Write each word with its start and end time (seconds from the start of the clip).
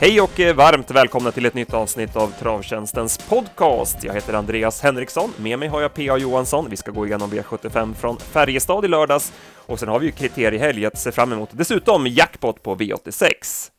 Hej 0.00 0.20
och 0.20 0.40
eh, 0.40 0.54
varmt 0.54 0.90
välkomna 0.90 1.30
till 1.30 1.46
ett 1.46 1.54
nytt 1.54 1.74
avsnitt 1.74 2.16
av 2.16 2.32
Travtjänstens 2.38 3.18
podcast. 3.18 4.04
Jag 4.04 4.14
heter 4.14 4.34
Andreas 4.34 4.80
Henriksson, 4.80 5.32
med 5.36 5.58
mig 5.58 5.68
har 5.68 5.80
jag 5.80 5.94
P.A. 5.94 6.18
Johansson. 6.18 6.66
Vi 6.70 6.76
ska 6.76 6.90
gå 6.90 7.06
igenom 7.06 7.30
V75 7.30 7.94
från 7.94 8.18
Färjestad 8.18 8.84
i 8.84 8.88
lördags 8.88 9.32
och 9.56 9.78
sen 9.78 9.88
har 9.88 9.98
vi 9.98 10.06
ju 10.06 10.12
kriteriehelg 10.12 10.86
att 10.86 10.98
se 10.98 11.12
fram 11.12 11.32
emot. 11.32 11.48
Dessutom 11.52 12.06
jackpot 12.06 12.62
på 12.62 12.76
V86. 12.76 13.70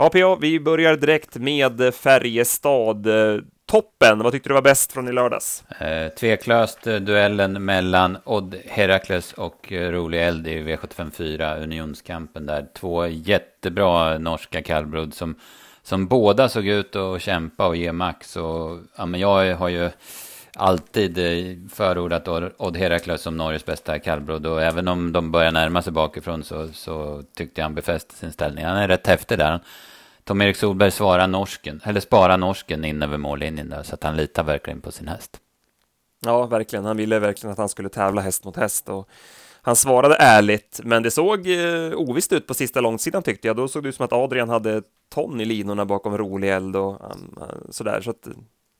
Ja, 0.00 0.08
P.A., 0.08 0.38
vi 0.40 0.60
börjar 0.60 0.96
direkt 0.96 1.36
med 1.36 1.94
Färjestad. 1.94 3.06
Toppen, 3.66 4.18
vad 4.18 4.32
tyckte 4.32 4.48
du 4.48 4.54
var 4.54 4.62
bäst 4.62 4.92
från 4.92 5.08
i 5.08 5.12
lördags? 5.12 5.64
Eh, 5.80 6.08
tveklöst 6.08 6.86
eh, 6.86 6.96
duellen 6.96 7.64
mellan 7.64 8.18
Odd 8.24 8.54
Herakles 8.66 9.32
och 9.32 9.72
eh, 9.72 9.90
Rolig 9.90 10.26
Eld 10.26 10.46
i 10.46 10.62
V75 10.62 11.10
4, 11.10 11.56
Unionskampen 11.56 12.46
där. 12.46 12.66
Två 12.74 13.06
jättebra 13.06 14.18
norska 14.18 14.62
kallblod 14.62 15.14
som, 15.14 15.34
som 15.82 16.06
båda 16.06 16.48
såg 16.48 16.66
ut 16.66 16.96
att 16.96 17.22
kämpa 17.22 17.66
och 17.66 17.76
ge 17.76 17.92
max. 17.92 18.36
Och, 18.36 18.78
ja, 18.96 19.06
men 19.06 19.20
jag 19.20 19.56
har 19.56 19.68
ju 19.68 19.90
alltid 20.54 21.18
eh, 21.18 21.56
förordat 21.70 22.28
Odd 22.58 22.76
Herakles 22.76 23.22
som 23.22 23.36
Norges 23.36 23.64
bästa 23.64 23.98
kallblod. 23.98 24.46
Och 24.46 24.62
även 24.62 24.88
om 24.88 25.12
de 25.12 25.30
börjar 25.30 25.52
närma 25.52 25.82
sig 25.82 25.92
bakifrån 25.92 26.44
så, 26.44 26.68
så 26.68 27.22
tyckte 27.36 27.60
jag 27.60 27.64
han 27.64 27.74
befäste 27.74 28.14
sin 28.14 28.32
ställning. 28.32 28.64
Han 28.64 28.76
är 28.76 28.88
rätt 28.88 29.06
häftig 29.06 29.38
där. 29.38 29.60
Tom-Erik 30.28 30.56
Solberg 30.56 30.90
svarar 30.90 31.26
norsken, 31.26 31.80
eller 31.84 32.00
sparar 32.00 32.36
norsken 32.36 32.84
in 32.84 33.02
över 33.02 33.18
mållinjen 33.18 33.68
där, 33.68 33.82
så 33.82 33.94
att 33.94 34.04
han 34.04 34.16
litar 34.16 34.44
verkligen 34.44 34.80
på 34.80 34.92
sin 34.92 35.08
häst. 35.08 35.40
Ja, 36.24 36.46
verkligen. 36.46 36.84
Han 36.84 36.96
ville 36.96 37.18
verkligen 37.18 37.52
att 37.52 37.58
han 37.58 37.68
skulle 37.68 37.88
tävla 37.88 38.20
häst 38.20 38.44
mot 38.44 38.56
häst 38.56 38.88
och 38.88 39.08
han 39.62 39.76
svarade 39.76 40.16
ärligt, 40.16 40.80
men 40.84 41.02
det 41.02 41.10
såg 41.10 41.46
eh, 41.50 41.92
ovisst 41.94 42.32
ut 42.32 42.46
på 42.46 42.54
sista 42.54 42.80
långsidan 42.80 43.22
tyckte 43.22 43.46
jag. 43.46 43.56
Då 43.56 43.68
såg 43.68 43.82
det 43.82 43.88
ut 43.88 43.94
som 43.94 44.04
att 44.04 44.12
Adrian 44.12 44.48
hade 44.48 44.82
ton 45.14 45.40
i 45.40 45.44
linorna 45.44 45.84
bakom 45.84 46.18
rolig 46.18 46.50
eld 46.50 46.76
och 46.76 47.12
um, 47.12 47.38
sådär, 47.70 48.00
så 48.00 48.10
att 48.10 48.28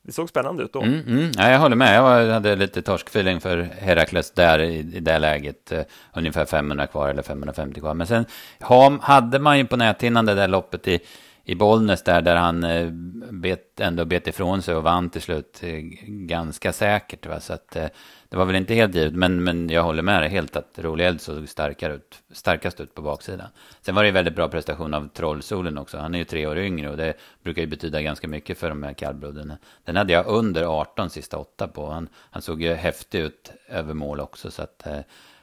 det 0.02 0.12
såg 0.12 0.28
spännande 0.28 0.62
ut 0.62 0.72
då. 0.72 0.82
Mm, 0.82 1.00
mm. 1.06 1.30
Ja, 1.36 1.50
jag 1.50 1.58
håller 1.58 1.76
med. 1.76 1.96
Jag 1.96 2.26
hade 2.26 2.56
lite 2.56 2.82
torskfeeling 2.82 3.40
för 3.40 3.58
Herakles 3.62 4.30
där 4.30 4.58
i, 4.58 4.78
i 4.78 5.00
det 5.00 5.18
läget. 5.18 5.72
Uh, 5.72 5.80
ungefär 6.12 6.44
500 6.44 6.86
kvar 6.86 7.08
eller 7.08 7.22
550 7.22 7.80
kvar. 7.80 7.94
Men 7.94 8.06
sen 8.06 8.24
ha, 8.60 8.98
hade 9.00 9.38
man 9.38 9.58
ju 9.58 9.66
på 9.66 9.76
näthinnan 9.76 10.26
det 10.26 10.34
där 10.34 10.48
loppet 10.48 10.88
i 10.88 11.00
i 11.48 11.54
Bollnäs 11.54 12.02
där, 12.02 12.22
där 12.22 12.36
han 12.36 12.64
eh, 12.64 12.90
bet, 13.30 13.80
ändå 13.80 14.04
bet 14.04 14.26
ifrån 14.26 14.62
sig 14.62 14.74
och 14.74 14.82
vann 14.82 15.10
till 15.10 15.22
slut 15.22 15.60
eh, 15.62 15.78
ganska 16.06 16.72
säkert. 16.72 17.26
Va? 17.26 17.40
Så 17.40 17.52
att, 17.52 17.76
eh, 17.76 17.86
det 18.28 18.36
var 18.36 18.44
väl 18.44 18.56
inte 18.56 18.74
helt 18.74 18.94
givet, 18.94 19.14
men, 19.14 19.44
men 19.44 19.70
jag 19.70 19.82
håller 19.82 20.02
med 20.02 20.22
dig 20.22 20.30
helt 20.30 20.56
att 20.56 20.78
Rolig 20.78 21.06
Eld 21.06 21.20
såg 21.20 21.48
starkare 21.48 21.94
ut, 21.94 22.22
starkast 22.32 22.80
ut 22.80 22.94
på 22.94 23.02
baksidan. 23.02 23.48
Sen 23.80 23.94
var 23.94 24.02
det 24.02 24.08
en 24.08 24.14
väldigt 24.14 24.34
bra 24.34 24.48
prestation 24.48 24.94
av 24.94 25.08
Trollsolen 25.08 25.78
också. 25.78 25.98
Han 25.98 26.14
är 26.14 26.18
ju 26.18 26.24
tre 26.24 26.46
år 26.46 26.58
yngre 26.58 26.90
och 26.90 26.96
det 26.96 27.14
brukar 27.42 27.62
ju 27.62 27.68
betyda 27.68 28.02
ganska 28.02 28.28
mycket 28.28 28.58
för 28.58 28.68
de 28.68 28.82
här 28.82 28.92
kallbloden. 28.92 29.52
Den 29.84 29.96
hade 29.96 30.12
jag 30.12 30.26
under 30.26 30.64
18 30.64 31.10
sista 31.10 31.38
åtta 31.38 31.68
på. 31.68 31.90
Han, 31.90 32.08
han 32.14 32.42
såg 32.42 32.62
ju 32.62 32.74
häftig 32.74 33.20
ut 33.20 33.52
över 33.68 33.94
mål 33.94 34.20
också, 34.20 34.50
så 34.50 34.62
att 34.62 34.86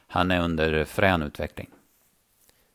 han 0.06 0.30
är 0.30 0.40
under 0.40 0.84
frän 0.84 1.22
utveckling. 1.22 1.68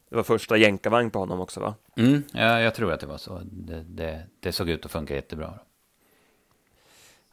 Det 0.10 0.16
var 0.16 0.24
första 0.24 0.58
jänkarvagn 0.58 1.12
på 1.12 1.20
honom 1.20 1.40
också 1.40 1.60
va? 1.60 1.76
Mm, 1.98 2.24
ja, 2.34 2.60
jag 2.60 2.76
tror 2.76 2.94
att 2.94 3.00
det 3.00 3.08
var 3.08 3.18
så. 3.18 3.42
Det, 3.44 3.84
det, 3.84 4.24
det 4.40 4.52
såg 4.52 4.70
ut 4.70 4.86
att 4.86 4.92
funka 4.92 5.16
jättebra. 5.16 5.54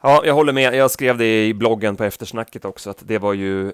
Ja, 0.01 0.21
jag 0.25 0.33
håller 0.33 0.53
med. 0.53 0.75
Jag 0.75 0.91
skrev 0.91 1.17
det 1.17 1.45
i 1.45 1.53
bloggen 1.53 1.95
på 1.95 2.03
eftersnacket 2.03 2.65
också, 2.65 2.89
att 2.89 3.07
det 3.07 3.17
var 3.17 3.33
ju 3.33 3.73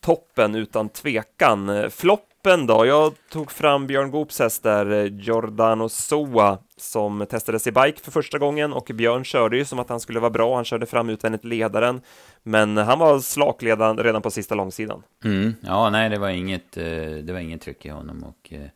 toppen 0.00 0.54
utan 0.54 0.88
tvekan. 0.88 1.90
Floppen 1.90 2.66
då? 2.66 2.86
Jag 2.86 3.12
tog 3.30 3.50
fram 3.50 3.86
Björn 3.86 4.10
Goops 4.10 4.38
häst 4.38 4.62
där, 4.62 5.04
Giordano 5.04 5.88
Soa, 5.88 6.58
som 6.76 7.26
testades 7.30 7.66
i 7.66 7.72
bike 7.72 8.00
för 8.02 8.10
första 8.10 8.38
gången 8.38 8.72
och 8.72 8.90
Björn 8.94 9.24
körde 9.24 9.56
ju 9.56 9.64
som 9.64 9.78
att 9.78 9.88
han 9.88 10.00
skulle 10.00 10.20
vara 10.20 10.30
bra. 10.30 10.54
Han 10.54 10.64
körde 10.64 10.86
fram 10.86 11.10
utvändigt 11.10 11.44
ledaren, 11.44 12.00
men 12.42 12.76
han 12.76 12.98
var 12.98 13.18
slakledaren 13.18 13.98
redan 13.98 14.22
på 14.22 14.30
sista 14.30 14.54
långsidan. 14.54 15.02
Mm, 15.24 15.54
ja, 15.60 15.90
nej, 15.90 16.10
det 16.10 16.18
var 16.18 16.28
inget, 16.28 16.76
eh, 16.76 16.84
det 17.22 17.32
var 17.32 17.40
inget 17.40 17.60
tryck 17.60 17.86
i 17.86 17.88
honom 17.88 18.24
och 18.24 18.52
eh, 18.52 18.66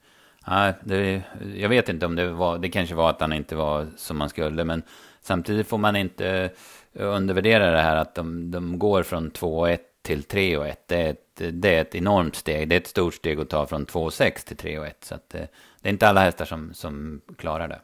Nej, 0.49 0.73
det, 0.85 1.23
jag 1.55 1.69
vet 1.69 1.89
inte 1.89 2.07
om 2.07 2.17
det 2.17 2.33
var, 2.33 2.59
det 2.59 2.69
kanske 2.69 2.95
var 2.95 3.11
att 3.11 3.21
han 3.21 3.33
inte 3.33 3.57
var 3.57 3.87
som 3.97 4.17
man 4.17 4.29
skulle, 4.29 4.65
men 4.65 4.83
samtidigt 5.21 5.67
får 5.67 5.79
man 5.79 5.97
inte 5.97 6.51
eh, 6.93 7.07
undervärdera 7.07 7.71
det 7.71 7.83
här 7.83 7.97
att 7.97 8.15
de, 8.15 8.51
de 8.51 8.79
går 8.79 9.03
från 9.03 9.31
2-1 9.31 9.79
till 10.03 10.23
3-1. 10.23 10.75
Det, 10.87 10.97
är 10.97 11.11
ett, 11.11 11.43
det 11.63 11.77
är 11.77 11.81
ett 11.81 11.95
enormt 11.95 12.37
steg, 12.37 12.69
det 12.69 12.77
är 12.77 12.81
ett 12.81 12.87
stort 12.87 13.15
steg 13.15 13.41
att 13.41 13.49
ta 13.49 13.67
från 13.67 13.87
2-6 13.87 14.47
till 14.47 14.57
3-1. 14.57 14.93
Så 15.01 15.15
att 15.15 15.31
det, 15.31 15.49
det 15.81 15.89
är 15.89 15.93
inte 15.93 16.09
alla 16.09 16.21
hästar 16.21 16.45
som, 16.45 16.75
som 16.75 17.21
klarar 17.39 17.69
det. 17.69 17.81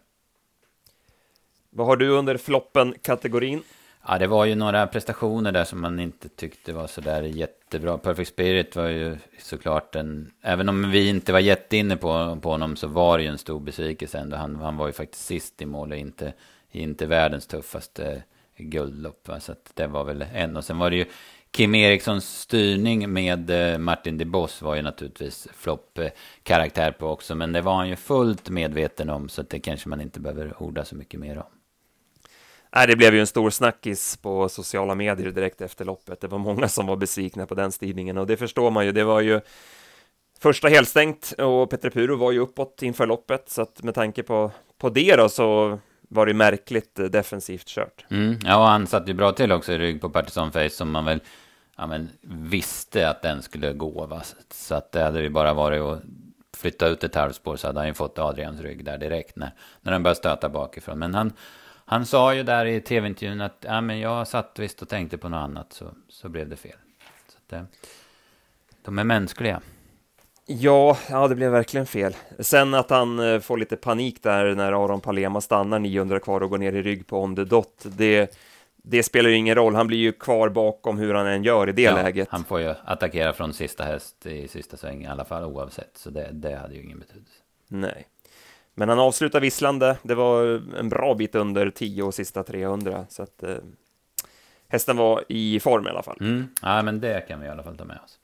Vad 1.70 1.86
har 1.86 1.96
du 1.96 2.08
under 2.08 2.36
floppen-kategorin? 2.36 3.62
Ja, 4.08 4.18
det 4.18 4.26
var 4.26 4.44
ju 4.44 4.54
några 4.54 4.86
prestationer 4.86 5.52
där 5.52 5.64
som 5.64 5.80
man 5.80 6.00
inte 6.00 6.28
tyckte 6.28 6.72
var 6.72 6.86
så 6.86 7.00
där 7.00 7.22
jättebra. 7.22 7.98
Perfect 7.98 8.28
Spirit 8.28 8.76
var 8.76 8.88
ju 8.88 9.18
såklart 9.38 9.94
en... 9.94 10.32
Även 10.42 10.68
om 10.68 10.90
vi 10.90 11.08
inte 11.08 11.32
var 11.32 11.40
jätteinne 11.40 11.96
på, 11.96 12.38
på 12.42 12.50
honom 12.50 12.76
så 12.76 12.86
var 12.86 13.18
det 13.18 13.24
ju 13.24 13.30
en 13.30 13.38
stor 13.38 13.60
besvikelse 13.60 14.18
ändå. 14.18 14.36
Han, 14.36 14.56
han 14.56 14.76
var 14.76 14.86
ju 14.86 14.92
faktiskt 14.92 15.24
sist 15.24 15.62
i 15.62 15.66
mål 15.66 15.92
och 15.92 15.98
inte, 15.98 16.32
inte 16.70 17.06
världens 17.06 17.46
tuffaste 17.46 18.22
guldlopp. 18.56 19.28
Va? 19.28 19.40
Så 19.40 19.52
att 19.52 19.72
det 19.74 19.86
var 19.86 20.04
väl 20.04 20.24
en. 20.34 20.56
Och 20.56 20.64
sen 20.64 20.78
var 20.78 20.90
det 20.90 20.96
ju 20.96 21.04
Kim 21.50 21.74
Erikssons 21.74 22.40
styrning 22.40 23.12
med 23.12 23.50
eh, 23.50 23.78
Martin 23.78 24.18
de 24.18 24.24
Boss 24.24 24.62
var 24.62 24.74
ju 24.74 24.82
naturligtvis 24.82 25.48
flopp-karaktär 25.54 26.92
på 26.92 27.06
också. 27.06 27.34
Men 27.34 27.52
det 27.52 27.60
var 27.60 27.74
han 27.74 27.88
ju 27.88 27.96
fullt 27.96 28.50
medveten 28.50 29.10
om 29.10 29.28
så 29.28 29.40
att 29.40 29.50
det 29.50 29.60
kanske 29.60 29.88
man 29.88 30.00
inte 30.00 30.20
behöver 30.20 30.62
orda 30.62 30.84
så 30.84 30.96
mycket 30.96 31.20
mer 31.20 31.38
om. 31.38 31.61
Nej, 32.74 32.86
det 32.86 32.96
blev 32.96 33.14
ju 33.14 33.20
en 33.20 33.26
stor 33.26 33.50
snackis 33.50 34.16
på 34.16 34.48
sociala 34.48 34.94
medier 34.94 35.30
direkt 35.30 35.60
efter 35.60 35.84
loppet. 35.84 36.20
Det 36.20 36.28
var 36.28 36.38
många 36.38 36.68
som 36.68 36.86
var 36.86 36.96
besvikna 36.96 37.46
på 37.46 37.54
den 37.54 37.72
stigningen. 37.72 38.18
och 38.18 38.26
det 38.26 38.36
förstår 38.36 38.70
man 38.70 38.86
ju. 38.86 38.92
Det 38.92 39.04
var 39.04 39.20
ju 39.20 39.40
första 40.40 40.68
helstängt 40.68 41.32
och 41.38 41.70
Petre 41.70 41.90
Puro 41.90 42.16
var 42.16 42.32
ju 42.32 42.38
uppåt 42.38 42.82
inför 42.82 43.06
loppet 43.06 43.50
så 43.50 43.62
att 43.62 43.82
med 43.82 43.94
tanke 43.94 44.22
på, 44.22 44.50
på 44.78 44.88
det 44.88 45.16
då 45.16 45.28
så 45.28 45.78
var 46.08 46.26
det 46.26 46.34
märkligt 46.34 46.94
defensivt 46.94 47.66
kört. 47.66 48.04
Mm, 48.10 48.38
ja, 48.44 48.56
och 48.56 48.66
han 48.66 48.86
satt 48.86 49.08
ju 49.08 49.12
bra 49.12 49.32
till 49.32 49.52
också 49.52 49.72
i 49.72 49.78
rygg 49.78 50.00
på 50.00 50.10
Partisan 50.10 50.52
Face 50.52 50.70
som 50.70 50.90
man 50.90 51.04
väl 51.04 51.20
ja, 51.76 51.86
men, 51.86 52.10
visste 52.22 53.08
att 53.08 53.22
den 53.22 53.42
skulle 53.42 53.72
gå. 53.72 54.06
Va? 54.06 54.22
Så 54.50 54.74
att 54.74 54.92
det 54.92 55.02
hade 55.02 55.22
ju 55.22 55.28
bara 55.28 55.54
varit 55.54 55.80
att 55.80 56.02
flytta 56.56 56.88
ut 56.88 57.04
ett 57.04 57.14
halvspår 57.14 57.56
så 57.56 57.66
hade 57.66 57.80
han 57.80 57.88
ju 57.88 57.94
fått 57.94 58.18
Adrians 58.18 58.60
rygg 58.60 58.84
där 58.84 58.98
direkt 58.98 59.36
när, 59.36 59.50
när 59.80 59.92
den 59.92 60.02
började 60.02 60.18
stöta 60.18 60.48
bakifrån. 60.48 60.98
Men 60.98 61.14
han, 61.14 61.32
han 61.84 62.06
sa 62.06 62.34
ju 62.34 62.42
där 62.42 62.66
i 62.66 62.80
tv-intervjun 62.80 63.40
att 63.40 63.64
ja, 63.68 63.80
men 63.80 64.00
jag 64.00 64.28
satt 64.28 64.58
visst 64.58 64.82
och 64.82 64.88
tänkte 64.88 65.18
på 65.18 65.28
något 65.28 65.38
annat 65.38 65.72
så, 65.72 65.84
så 66.08 66.28
blev 66.28 66.48
det 66.48 66.56
fel. 66.56 66.76
Så 67.28 67.38
att, 67.38 67.52
eh, 67.52 67.62
de 68.82 68.98
är 68.98 69.04
mänskliga. 69.04 69.60
Ja, 70.46 70.98
ja, 71.10 71.28
det 71.28 71.34
blev 71.34 71.50
verkligen 71.50 71.86
fel. 71.86 72.16
Sen 72.38 72.74
att 72.74 72.90
han 72.90 73.18
eh, 73.18 73.40
får 73.40 73.56
lite 73.56 73.76
panik 73.76 74.22
där 74.22 74.54
när 74.54 74.72
Aron 74.72 75.00
Palema 75.00 75.40
stannar 75.40 75.78
900 75.78 76.20
kvar 76.20 76.40
och 76.40 76.50
går 76.50 76.58
ner 76.58 76.72
i 76.72 76.82
rygg 76.82 77.06
på 77.06 77.22
on 77.22 77.36
the 77.36 77.44
dot. 77.44 77.86
Det, 77.96 78.38
det 78.76 79.02
spelar 79.02 79.30
ju 79.30 79.36
ingen 79.36 79.54
roll. 79.54 79.74
Han 79.74 79.86
blir 79.86 79.98
ju 79.98 80.12
kvar 80.12 80.48
bakom 80.48 80.98
hur 80.98 81.14
han 81.14 81.26
än 81.26 81.42
gör 81.42 81.68
i 81.68 81.72
det 81.72 81.82
ja, 81.82 81.94
läget. 81.94 82.28
Han 82.30 82.44
får 82.44 82.60
ju 82.60 82.74
attackera 82.84 83.32
från 83.32 83.52
sista 83.52 83.84
häst 83.84 84.26
i 84.26 84.48
sista 84.48 84.76
sväng 84.76 85.04
i 85.04 85.06
alla 85.06 85.24
fall 85.24 85.44
oavsett, 85.44 85.96
så 85.96 86.10
det, 86.10 86.28
det 86.32 86.56
hade 86.56 86.74
ju 86.74 86.82
ingen 86.82 86.98
betydelse. 86.98 87.38
Nej. 87.68 88.06
Men 88.74 88.88
han 88.88 88.98
avslutar 88.98 89.40
visslande. 89.40 89.96
Det 90.02 90.14
var 90.14 90.62
en 90.78 90.88
bra 90.88 91.14
bit 91.14 91.34
under 91.34 91.70
10 91.70 92.02
och 92.02 92.14
sista 92.14 92.42
300, 92.42 93.06
så 93.08 93.22
att 93.22 93.42
eh, 93.42 93.56
hästen 94.68 94.96
var 94.96 95.24
i 95.28 95.60
form 95.60 95.86
i 95.86 95.90
alla 95.90 96.02
fall. 96.02 96.16
Mm. 96.20 96.48
Ja, 96.62 96.82
men 96.82 97.00
det 97.00 97.28
kan 97.28 97.40
vi 97.40 97.46
i 97.46 97.48
alla 97.48 97.62
fall 97.62 97.76
ta 97.76 97.84
med 97.84 97.98
oss. 98.04 98.18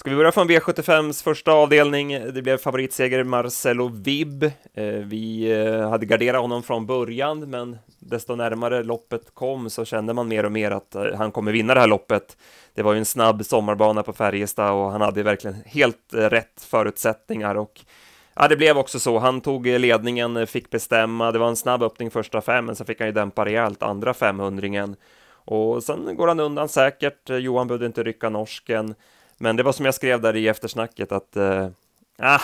Ska 0.00 0.10
vi 0.10 0.16
börja 0.16 0.32
från 0.32 0.50
V75s 0.50 1.24
första 1.24 1.52
avdelning? 1.52 2.32
Det 2.32 2.42
blev 2.42 2.58
favoritseger 2.58 3.24
Marcelo 3.24 3.88
Vib. 3.88 4.44
Eh, 4.74 4.84
vi 4.84 5.52
eh, 5.52 5.88
hade 5.88 6.06
garderat 6.06 6.40
honom 6.40 6.62
från 6.62 6.86
början, 6.86 7.50
men 7.50 7.78
desto 7.98 8.36
närmare 8.36 8.82
loppet 8.82 9.34
kom 9.34 9.70
så 9.70 9.84
kände 9.84 10.12
man 10.12 10.28
mer 10.28 10.44
och 10.44 10.52
mer 10.52 10.70
att 10.70 10.94
eh, 10.94 11.04
han 11.16 11.32
kommer 11.32 11.52
vinna 11.52 11.74
det 11.74 11.80
här 11.80 11.86
loppet. 11.86 12.36
Det 12.74 12.82
var 12.82 12.92
ju 12.92 12.98
en 12.98 13.04
snabb 13.04 13.44
sommarbana 13.44 14.02
på 14.02 14.12
Färjestad 14.12 14.72
och 14.72 14.90
han 14.90 15.00
hade 15.00 15.22
verkligen 15.22 15.56
helt 15.66 16.12
rätt 16.12 16.66
förutsättningar 16.70 17.54
och 17.54 17.80
Ja, 18.40 18.48
det 18.48 18.56
blev 18.56 18.78
också 18.78 19.00
så. 19.00 19.18
Han 19.18 19.40
tog 19.40 19.66
eh, 19.66 19.78
ledningen, 19.78 20.36
eh, 20.36 20.46
fick 20.46 20.70
bestämma. 20.70 21.32
Det 21.32 21.38
var 21.38 21.48
en 21.48 21.56
snabb 21.56 21.82
öppning 21.82 22.10
första 22.10 22.40
fem, 22.40 22.66
men 22.66 22.76
sen 22.76 22.86
fick 22.86 22.98
han 22.98 23.08
ju 23.08 23.12
dämpa 23.12 23.44
rejält 23.44 23.82
andra 23.82 24.14
femhundringen. 24.14 24.96
Och 25.32 25.82
sen 25.82 26.16
går 26.16 26.28
han 26.28 26.40
undan 26.40 26.68
säkert. 26.68 27.30
Eh, 27.30 27.36
Johan 27.36 27.66
behövde 27.66 27.86
inte 27.86 28.02
rycka 28.02 28.28
norsken. 28.28 28.94
Men 29.38 29.56
det 29.56 29.62
var 29.62 29.72
som 29.72 29.84
jag 29.84 29.94
skrev 29.94 30.20
där 30.20 30.36
i 30.36 30.48
eftersnacket 30.48 31.12
att 31.12 31.36
eh, 31.36 31.68
ah, 32.18 32.40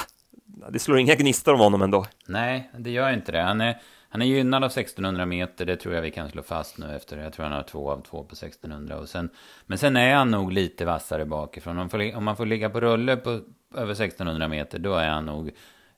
det 0.71 0.79
slår 0.79 0.99
inga 0.99 1.15
gnistor 1.15 1.55
om 1.55 1.61
honom 1.61 1.83
ändå. 1.83 2.07
Nej, 2.27 2.71
det 2.79 2.91
gör 2.91 3.13
inte 3.13 3.33
det. 3.33 3.41
Han 3.41 3.61
är, 3.61 3.81
han 4.09 4.23
är 4.23 4.27
gynnad 4.27 4.65
av 4.65 4.71
1600 4.71 5.27
meter, 5.27 5.67
det 5.67 5.77
tror 5.77 5.95
jag 5.95 6.03
vi 6.03 6.11
kan 6.11 6.31
slå 6.31 6.43
fast 6.43 6.79
nu 6.79 6.97
efter. 6.97 7.19
Jag 7.19 7.33
tror 7.33 7.45
han 7.45 7.55
har 7.55 7.63
två 7.63 7.91
av 7.91 8.03
två 8.03 8.25
på 8.25 8.33
1600. 8.33 8.99
Och 8.99 9.09
sen, 9.09 9.31
men 9.67 9.79
sen 9.79 9.97
är 9.97 10.15
han 10.15 10.31
nog 10.31 10.53
lite 10.53 10.85
vassare 10.85 11.25
bakifrån. 11.25 11.73
Om 11.73 11.77
man 11.77 11.91
får, 11.91 12.17
om 12.17 12.25
man 12.25 12.37
får 12.37 12.47
ligga 12.47 12.71
på 12.71 12.81
rulle 12.81 13.17
på 13.17 13.31
över 13.75 13.93
1600 13.93 14.49
meter, 14.49 14.79
då 14.79 14.95
är 14.95 15.09
han 15.09 15.27
nog 15.27 15.53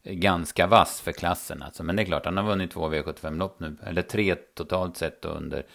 ganska 0.09 0.67
vass 0.67 1.01
för 1.01 1.13
klassen. 1.13 1.63
Alltså. 1.63 1.83
Men 1.83 1.97
det 1.97 2.03
är 2.03 2.05
klart, 2.05 2.25
han 2.25 2.37
har 2.37 2.45
vunnit 2.45 2.71
två 2.71 2.89
V75-lopp 2.89 3.61
nu, 3.61 3.77
eller 3.87 4.03
tre 4.03 4.35
totalt 4.35 4.97
sett 4.97 5.25
under, 5.25 5.67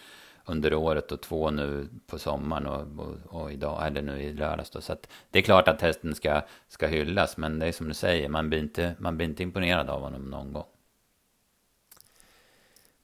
under 0.44 0.74
året 0.74 1.12
och 1.12 1.20
två 1.20 1.50
nu 1.50 1.88
på 2.06 2.18
sommaren 2.18 2.66
och, 2.66 3.06
och, 3.06 3.42
och 3.42 3.52
idag, 3.52 3.86
eller 3.86 4.02
nu 4.02 4.22
i 4.22 4.32
lördags. 4.32 4.70
Då. 4.70 4.80
Så 4.80 4.92
att 4.92 5.08
det 5.30 5.38
är 5.38 5.42
klart 5.42 5.68
att 5.68 5.80
hästen 5.80 6.14
ska, 6.14 6.42
ska 6.68 6.86
hyllas, 6.86 7.36
men 7.36 7.58
det 7.58 7.66
är 7.66 7.72
som 7.72 7.88
du 7.88 7.94
säger, 7.94 8.28
man 8.28 8.48
blir 8.48 8.58
inte, 8.58 8.94
man 8.98 9.16
blir 9.16 9.26
inte 9.26 9.42
imponerad 9.42 9.90
av 9.90 10.00
honom 10.00 10.22
någon 10.22 10.52
gång. 10.52 10.66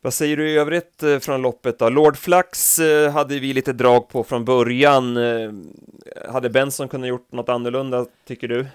Vad 0.02 0.14
säger 0.14 0.36
du 0.36 0.50
i 0.50 0.58
övrigt 0.58 1.02
eh, 1.02 1.18
från 1.18 1.42
loppet 1.42 1.78
då? 1.78 1.88
Lord 1.88 2.16
Flax 2.16 2.78
eh, 2.78 3.12
hade 3.12 3.38
vi 3.38 3.52
lite 3.52 3.72
drag 3.72 4.08
på 4.08 4.24
från 4.24 4.44
början. 4.44 5.16
Eh, 5.16 5.52
hade 6.32 6.50
Benson 6.50 6.88
kunnat 6.88 7.08
gjort 7.08 7.32
något 7.32 7.48
annorlunda, 7.48 8.06
tycker 8.26 8.48
du? 8.48 8.66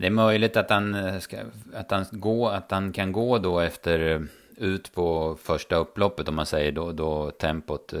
Det 0.00 0.06
är 0.06 0.10
möjligt 0.10 0.56
att 0.56 0.70
han, 0.70 0.94
eh, 0.94 1.18
ska, 1.18 1.36
att 1.74 1.90
han, 1.90 2.06
gå, 2.10 2.48
att 2.48 2.70
han 2.70 2.92
kan 2.92 3.12
gå 3.12 3.38
då 3.38 3.60
efter 3.60 4.12
eh, 4.12 4.20
ut 4.56 4.94
på 4.94 5.36
första 5.42 5.76
upploppet 5.76 6.28
om 6.28 6.34
man 6.34 6.46
säger 6.46 6.72
då, 6.72 6.92
då 6.92 7.30
tempot 7.30 7.92
eh, 7.92 8.00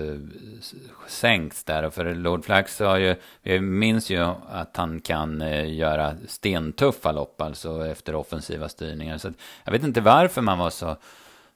sänks 1.08 1.64
där. 1.64 1.90
För 1.90 2.14
Lord 2.14 2.44
Flax 2.44 2.78
har 2.78 2.96
ju, 2.96 3.16
vi 3.42 3.60
minns 3.60 4.10
ju 4.10 4.18
att 4.50 4.76
han 4.76 5.00
kan 5.00 5.42
eh, 5.42 5.74
göra 5.74 6.14
stentuffa 6.28 7.12
lopp 7.12 7.40
alltså 7.40 7.86
efter 7.86 8.14
offensiva 8.14 8.68
styrningar. 8.68 9.18
Så 9.18 9.32
jag 9.64 9.72
vet 9.72 9.84
inte 9.84 10.00
varför 10.00 10.42
man 10.42 10.58
var 10.58 10.70
så 10.70 10.96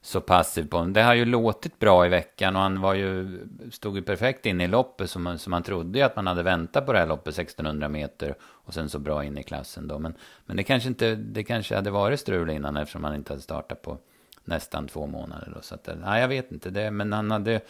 så 0.05 0.21
passiv 0.21 0.67
på 0.67 0.77
honom. 0.77 0.93
Det 0.93 1.01
har 1.01 1.13
ju 1.13 1.25
låtit 1.25 1.79
bra 1.79 2.05
i 2.05 2.09
veckan 2.09 2.55
och 2.55 2.61
han 2.61 2.81
var 2.81 2.93
ju, 2.93 3.39
stod 3.71 3.95
ju 3.95 4.01
perfekt 4.01 4.45
in 4.45 4.61
i 4.61 4.67
loppet 4.67 5.09
som 5.09 5.23
man, 5.23 5.39
som 5.39 5.51
man 5.51 5.63
trodde 5.63 5.99
ju 5.99 6.05
att 6.05 6.15
man 6.15 6.27
hade 6.27 6.43
väntat 6.43 6.85
på 6.85 6.93
det 6.93 6.99
här 6.99 7.07
loppet 7.07 7.33
1600 7.33 7.89
meter 7.89 8.35
och 8.41 8.73
sen 8.73 8.89
så 8.89 8.99
bra 8.99 9.23
in 9.23 9.37
i 9.37 9.43
klassen 9.43 9.87
då. 9.87 9.99
Men, 9.99 10.13
men 10.45 10.57
det 10.57 10.63
kanske 10.63 10.89
inte, 10.89 11.15
det 11.15 11.43
kanske 11.43 11.75
hade 11.75 11.91
varit 11.91 12.19
strul 12.19 12.49
innan 12.49 12.77
eftersom 12.77 13.03
han 13.03 13.15
inte 13.15 13.33
hade 13.33 13.41
startat 13.41 13.81
på 13.81 13.97
nästan 14.43 14.87
två 14.87 15.05
månader 15.05 15.51
då. 15.55 15.61
Så 15.61 15.75
att, 15.75 15.89
nej, 16.01 16.21
jag 16.21 16.27
vet 16.27 16.51
inte 16.51 16.69
det, 16.69 16.91
men 16.91 17.13
han 17.13 17.31
hade, 17.31 17.61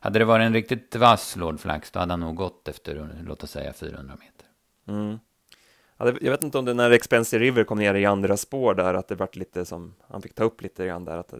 hade 0.00 0.18
det 0.18 0.24
varit 0.24 0.46
en 0.46 0.54
riktigt 0.54 0.96
vass 0.96 1.36
Lord 1.36 1.60
Flax 1.60 1.90
då 1.90 2.00
hade 2.00 2.12
han 2.12 2.20
nog 2.20 2.36
gått 2.36 2.68
efter, 2.68 3.08
låt 3.26 3.44
oss 3.44 3.50
säga 3.50 3.72
400 3.72 4.16
meter. 4.20 4.46
Mm. 5.00 5.18
Jag 5.98 6.30
vet 6.30 6.42
inte 6.42 6.58
om 6.58 6.64
det 6.64 6.74
när 6.74 6.90
Expensive 6.90 7.44
River 7.44 7.64
kom 7.64 7.78
ner 7.78 7.94
i 7.94 8.06
andra 8.06 8.36
spår 8.36 8.74
där, 8.74 8.94
att 8.94 9.08
det 9.08 9.14
vart 9.14 9.36
lite 9.36 9.64
som, 9.64 9.94
han 10.08 10.22
fick 10.22 10.34
ta 10.34 10.44
upp 10.44 10.62
lite 10.62 10.86
grann 10.86 11.04
där, 11.04 11.16
att 11.16 11.28
det 11.28 11.38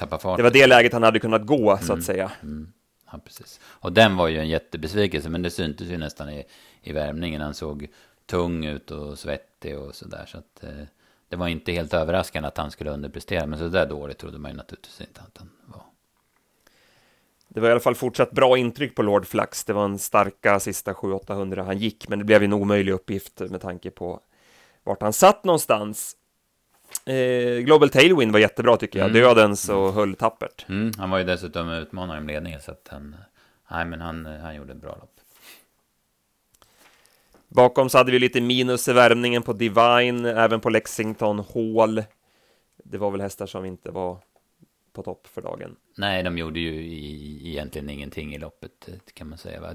tappa 0.00 0.18
fart. 0.18 0.36
Det 0.36 0.42
var 0.42 0.50
det 0.50 0.66
läget 0.66 0.92
han 0.92 1.02
hade 1.02 1.18
kunnat 1.18 1.46
gå, 1.46 1.76
så 1.76 1.82
att 1.82 1.88
mm. 1.90 2.02
säga. 2.02 2.32
Mm. 2.42 2.72
Ja, 3.12 3.18
precis. 3.24 3.60
Och 3.64 3.92
den 3.92 4.16
var 4.16 4.28
ju 4.28 4.38
en 4.38 4.48
jättebesvikelse, 4.48 5.28
men 5.28 5.42
det 5.42 5.50
syntes 5.50 5.88
ju 5.88 5.98
nästan 5.98 6.30
i, 6.30 6.44
i 6.82 6.92
värmningen. 6.92 7.40
Han 7.40 7.54
såg 7.54 7.88
tung 8.26 8.64
ut 8.64 8.90
och 8.90 9.18
svettig 9.18 9.78
och 9.78 9.94
sådär. 9.94 10.24
Så 10.26 10.38
att 10.38 10.64
eh, 10.64 10.84
det 11.28 11.36
var 11.36 11.48
inte 11.48 11.72
helt 11.72 11.94
överraskande 11.94 12.48
att 12.48 12.56
han 12.56 12.70
skulle 12.70 12.90
underprestera. 12.90 13.46
Men 13.46 13.58
så 13.58 13.68
där 13.68 13.86
dåligt 13.86 14.18
trodde 14.18 14.38
man 14.38 14.50
ju 14.50 14.56
naturligtvis 14.56 15.00
inte 15.00 15.20
att 15.20 15.38
han 15.38 15.50
var. 15.66 15.82
Det 17.48 17.60
var 17.60 17.68
i 17.68 17.70
alla 17.70 17.80
fall 17.80 17.94
fortsatt 17.94 18.30
bra 18.30 18.58
intryck 18.58 18.94
på 18.94 19.02
Lord 19.02 19.26
Flax. 19.26 19.64
Det 19.64 19.72
var 19.72 19.84
en 19.84 19.98
starka 19.98 20.60
sista 20.60 20.92
7-800 20.92 21.64
han 21.64 21.78
gick, 21.78 22.08
men 22.08 22.18
det 22.18 22.24
blev 22.24 22.42
en 22.42 22.52
omöjlig 22.52 22.92
uppgift 22.92 23.40
med 23.40 23.60
tanke 23.60 23.90
på 23.90 24.20
vart 24.84 25.02
han 25.02 25.12
satt 25.12 25.44
någonstans. 25.44 26.16
Eh, 27.04 27.58
Global 27.58 27.90
Tailwind 27.90 28.32
var 28.32 28.40
jättebra 28.40 28.76
tycker 28.76 28.98
jag. 28.98 29.10
Mm. 29.10 29.22
Dödens 29.22 29.68
och 29.68 29.82
mm. 29.82 29.94
höll 29.94 30.14
tappert. 30.14 30.66
Mm. 30.68 30.92
Han 30.98 31.10
var 31.10 31.18
ju 31.18 31.24
dessutom 31.24 31.70
utmanare 31.70 32.18
om 32.18 32.26
ledningen 32.26 32.60
så 32.60 32.70
att 32.70 32.88
han, 32.90 33.16
nej, 33.70 33.84
men 33.84 34.00
han, 34.00 34.26
han 34.26 34.56
gjorde 34.56 34.72
ett 34.72 34.80
bra 34.80 34.96
lopp. 35.00 35.20
Bakom 37.48 37.88
så 37.88 37.98
hade 37.98 38.12
vi 38.12 38.18
lite 38.18 38.40
minus 38.40 38.88
i 38.88 38.92
värmningen 38.92 39.42
på 39.42 39.52
Divine, 39.52 40.26
även 40.26 40.60
på 40.60 40.70
Lexington 40.70 41.44
Hall. 41.54 42.04
Det 42.84 42.98
var 42.98 43.10
väl 43.10 43.20
hästar 43.20 43.46
som 43.46 43.64
inte 43.64 43.90
var 43.90 44.18
på 44.92 45.02
topp 45.02 45.26
för 45.26 45.42
dagen. 45.42 45.76
Nej, 45.96 46.22
de 46.22 46.38
gjorde 46.38 46.60
ju 46.60 46.72
i, 46.72 47.48
egentligen 47.48 47.90
ingenting 47.90 48.34
i 48.34 48.38
loppet 48.38 48.88
kan 49.14 49.28
man 49.28 49.38
säga. 49.38 49.60
Va? 49.60 49.74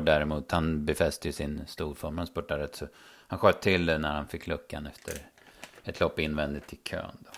Däremot, 0.00 0.52
han 0.52 0.84
befäste 0.84 1.28
ju 1.28 1.32
sin 1.32 1.62
storform. 1.66 2.18
Han 2.18 2.26
spurtade 2.26 2.62
rätt 2.62 2.76
så 2.76 2.86
han 3.26 3.38
sköt 3.38 3.60
till 3.60 3.84
när 3.86 4.12
han 4.12 4.28
fick 4.28 4.46
luckan 4.46 4.86
efter 4.86 5.14
ett 5.88 6.00
lopp 6.00 6.18
invändigt 6.18 6.72
i 6.72 6.76
kön. 6.76 7.16
Då. 7.20 7.30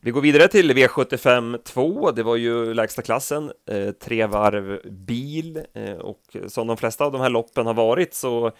Vi 0.00 0.10
går 0.10 0.20
vidare 0.20 0.48
till 0.48 0.72
V75 0.72 1.58
2. 1.58 2.10
Det 2.10 2.22
var 2.22 2.36
ju 2.36 2.74
lägsta 2.74 3.02
klassen, 3.02 3.52
eh, 3.70 3.90
tre 3.90 4.26
varv 4.26 4.80
bil 4.90 5.62
eh, 5.74 5.92
och 5.94 6.36
som 6.46 6.66
de 6.66 6.76
flesta 6.76 7.04
av 7.04 7.12
de 7.12 7.20
här 7.20 7.30
loppen 7.30 7.66
har 7.66 7.74
varit 7.74 8.14
så 8.14 8.52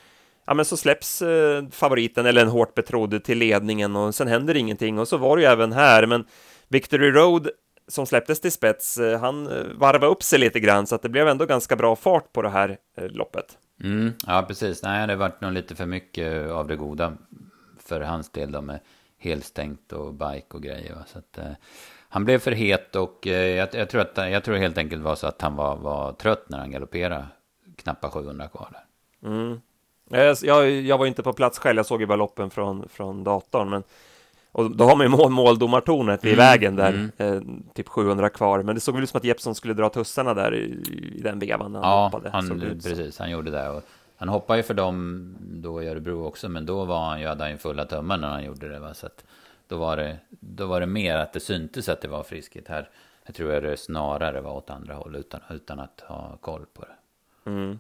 ja, 0.47 0.55
men 0.55 0.65
så 0.65 0.77
släpps 0.77 1.23
eh, 1.23 1.65
favoriten 1.71 2.27
eller 2.27 2.43
en 2.43 2.49
hårt 2.49 2.75
betrodd 2.75 3.25
till 3.25 3.39
ledningen 3.39 3.97
och 3.97 4.15
sen 4.15 4.29
händer 4.29 4.57
ingenting 4.57 4.99
och 4.99 5.09
så 5.09 5.17
var 5.17 5.37
det 5.37 5.43
ju 5.43 5.49
även 5.49 5.73
här. 5.73 6.07
Men 6.07 6.25
Victory 6.69 7.11
Road 7.11 7.49
som 7.89 8.07
släpptes 8.07 8.41
till 8.41 8.53
spets, 8.53 8.99
eh, 8.99 9.21
han 9.21 9.47
eh, 9.47 9.65
varvade 9.75 10.07
upp 10.07 10.23
sig 10.23 10.39
lite 10.39 10.61
grann 10.61 10.87
så 10.87 10.95
att 10.95 11.03
det 11.03 11.09
blev 11.09 11.29
ändå 11.29 11.47
ganska 11.47 11.77
bra 11.77 11.97
fart 11.97 12.33
på 12.33 12.43
det 12.43 12.51
här 12.51 12.77
loppet. 12.97 13.59
Mm, 13.83 14.13
ja, 14.27 14.45
precis. 14.49 14.83
Nej, 14.83 15.07
det 15.07 15.17
varit 15.17 15.41
nog 15.41 15.53
lite 15.53 15.75
för 15.75 15.87
mycket 15.87 16.51
av 16.51 16.69
det 16.69 16.77
goda 16.77 17.13
för 17.89 18.01
hans 18.01 18.31
del 18.31 18.53
då 18.53 18.61
med 18.61 18.81
helstängt 19.19 19.93
och 19.93 20.15
bike 20.15 20.47
och 20.49 20.63
grejer. 20.63 20.97
Så 21.07 21.19
att, 21.19 21.39
eh, 21.39 21.53
han 22.09 22.25
blev 22.25 22.39
för 22.39 22.53
het 22.53 22.97
och 22.97 23.27
eh, 23.27 23.57
jag, 23.57 23.69
jag, 23.75 23.89
tror 23.89 24.01
att, 24.01 24.17
jag 24.17 24.45
tror 24.45 24.57
helt 24.57 24.79
enkelt 24.79 25.03
var 25.03 25.15
så 25.15 25.27
att 25.27 25.43
han 25.43 25.57
var, 25.57 25.77
var 25.77 26.13
trött 26.13 26.49
när 26.49 26.59
han 26.59 26.71
galopperade 26.71 27.27
knappt 27.77 28.05
700 28.13 28.49
kvar 28.49 28.69
där. 28.73 29.31
Mm. 29.31 29.61
Jag, 30.11 30.37
jag, 30.43 30.71
jag, 30.71 30.99
var 30.99 31.07
inte 31.07 31.23
på 31.23 31.33
plats 31.33 31.59
själv, 31.59 31.77
jag 31.77 31.87
såg 31.87 32.01
ju 32.01 32.07
bara 32.07 32.17
loppen 32.17 32.51
från, 32.51 32.89
från 32.89 33.25
datorn. 33.25 33.71
Men, 33.71 33.83
och 34.53 34.77
då 34.77 34.85
har 34.85 34.97
man 34.97 35.07
ju 35.07 35.11
mål, 35.11 35.31
måldomartornet 35.31 36.25
vid 36.25 36.33
mm, 36.33 36.47
vägen 36.47 36.77
där, 36.77 36.93
mm. 36.93 37.11
eh, 37.17 37.43
typ 37.75 37.89
700 37.89 38.29
kvar. 38.29 38.63
Men 38.63 38.75
det 38.75 38.81
såg 38.81 38.95
väl 38.95 39.05
ut 39.05 39.11
som 39.11 39.19
att 39.19 39.25
Jeppson 39.25 39.55
skulle 39.55 39.75
dra 39.75 39.89
tussarna 39.89 40.35
där 40.35 40.55
i, 40.55 40.65
i 41.17 41.21
den 41.23 41.39
vevan 41.39 41.73
när 41.73 41.81
han 41.81 41.91
ja, 41.91 42.05
hoppade. 42.05 42.31
Precis, 42.83 43.19
han 43.19 43.31
gjorde 43.31 43.51
det. 43.51 43.69
Och 43.69 43.83
han 44.25 44.35
hoppade 44.35 44.59
ju 44.59 44.63
för 44.63 44.75
dem 44.75 45.37
då 45.41 45.83
i 45.83 45.89
Örebro 45.89 46.27
också, 46.27 46.49
men 46.49 46.67
då 46.67 46.85
var 46.85 47.05
han 47.05 47.21
ju, 47.21 47.27
hade 47.27 47.45
han 47.45 47.51
ju 47.51 47.59
fulla 47.59 47.85
tummar 47.85 48.19
när 48.19 48.29
han 48.29 48.45
gjorde 48.45 48.69
det. 48.69 48.79
Va? 48.79 48.95
Så 48.95 49.07
att 49.07 49.25
då, 49.69 49.77
var 49.77 49.97
det, 49.97 50.19
då 50.31 50.67
var 50.67 50.81
det 50.81 50.87
mer 50.87 51.17
att 51.17 51.33
det 51.33 51.41
syntes 51.41 51.89
att 51.89 52.01
det 52.01 52.09
var 52.09 52.23
friskhet. 52.23 52.69
Här 52.69 52.89
jag 53.27 53.35
tror 53.35 53.53
jag 53.53 53.63
det 53.63 53.77
snarare 53.77 54.41
var 54.41 54.53
åt 54.53 54.71
andra 54.71 54.95
håll 54.95 55.17
utan, 55.17 55.41
utan 55.51 55.81
att 55.81 56.01
ha 56.01 56.39
koll 56.41 56.67
på 56.75 56.85
det. 56.85 57.51
Mm. 57.51 57.79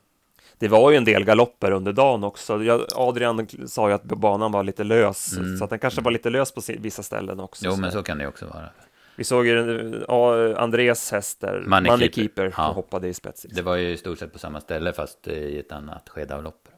Det 0.58 0.68
var 0.68 0.90
ju 0.90 0.96
en 0.96 1.04
del 1.04 1.24
galopper 1.24 1.70
under 1.70 1.92
dagen 1.92 2.24
också. 2.24 2.60
Adrian 2.94 3.46
sa 3.66 3.88
ju 3.88 3.94
att 3.94 4.04
banan 4.04 4.52
var 4.52 4.62
lite 4.62 4.84
lös, 4.84 5.36
mm. 5.36 5.56
så 5.56 5.64
att 5.64 5.70
den 5.70 5.78
kanske 5.78 6.00
var 6.00 6.10
lite 6.10 6.30
lös 6.30 6.52
på 6.52 6.60
vissa 6.78 7.02
ställen 7.02 7.40
också. 7.40 7.64
Jo, 7.66 7.76
men 7.76 7.92
så 7.92 8.02
kan 8.02 8.18
det 8.18 8.26
också 8.26 8.46
vara. 8.46 8.68
Vi 9.16 9.24
såg 9.24 9.46
ju 9.46 10.04
ja, 10.08 10.56
Andreas 10.56 11.12
häst 11.12 11.40
där, 11.40 11.60
Money, 11.66 11.92
Money 11.92 12.12
Keeper, 12.12 12.42
Keeper 12.42 12.54
ja. 12.56 12.72
hoppade 12.72 13.08
i 13.08 13.14
spets. 13.14 13.42
Det 13.42 13.62
var 13.62 13.76
ju 13.76 13.90
i 13.90 13.96
stort 13.96 14.18
sett 14.18 14.32
på 14.32 14.38
samma 14.38 14.60
ställe 14.60 14.92
fast 14.92 15.28
i 15.28 15.58
ett 15.58 15.72
annat 15.72 16.08
skede 16.08 16.34
av 16.34 16.42
loppet. 16.42 16.72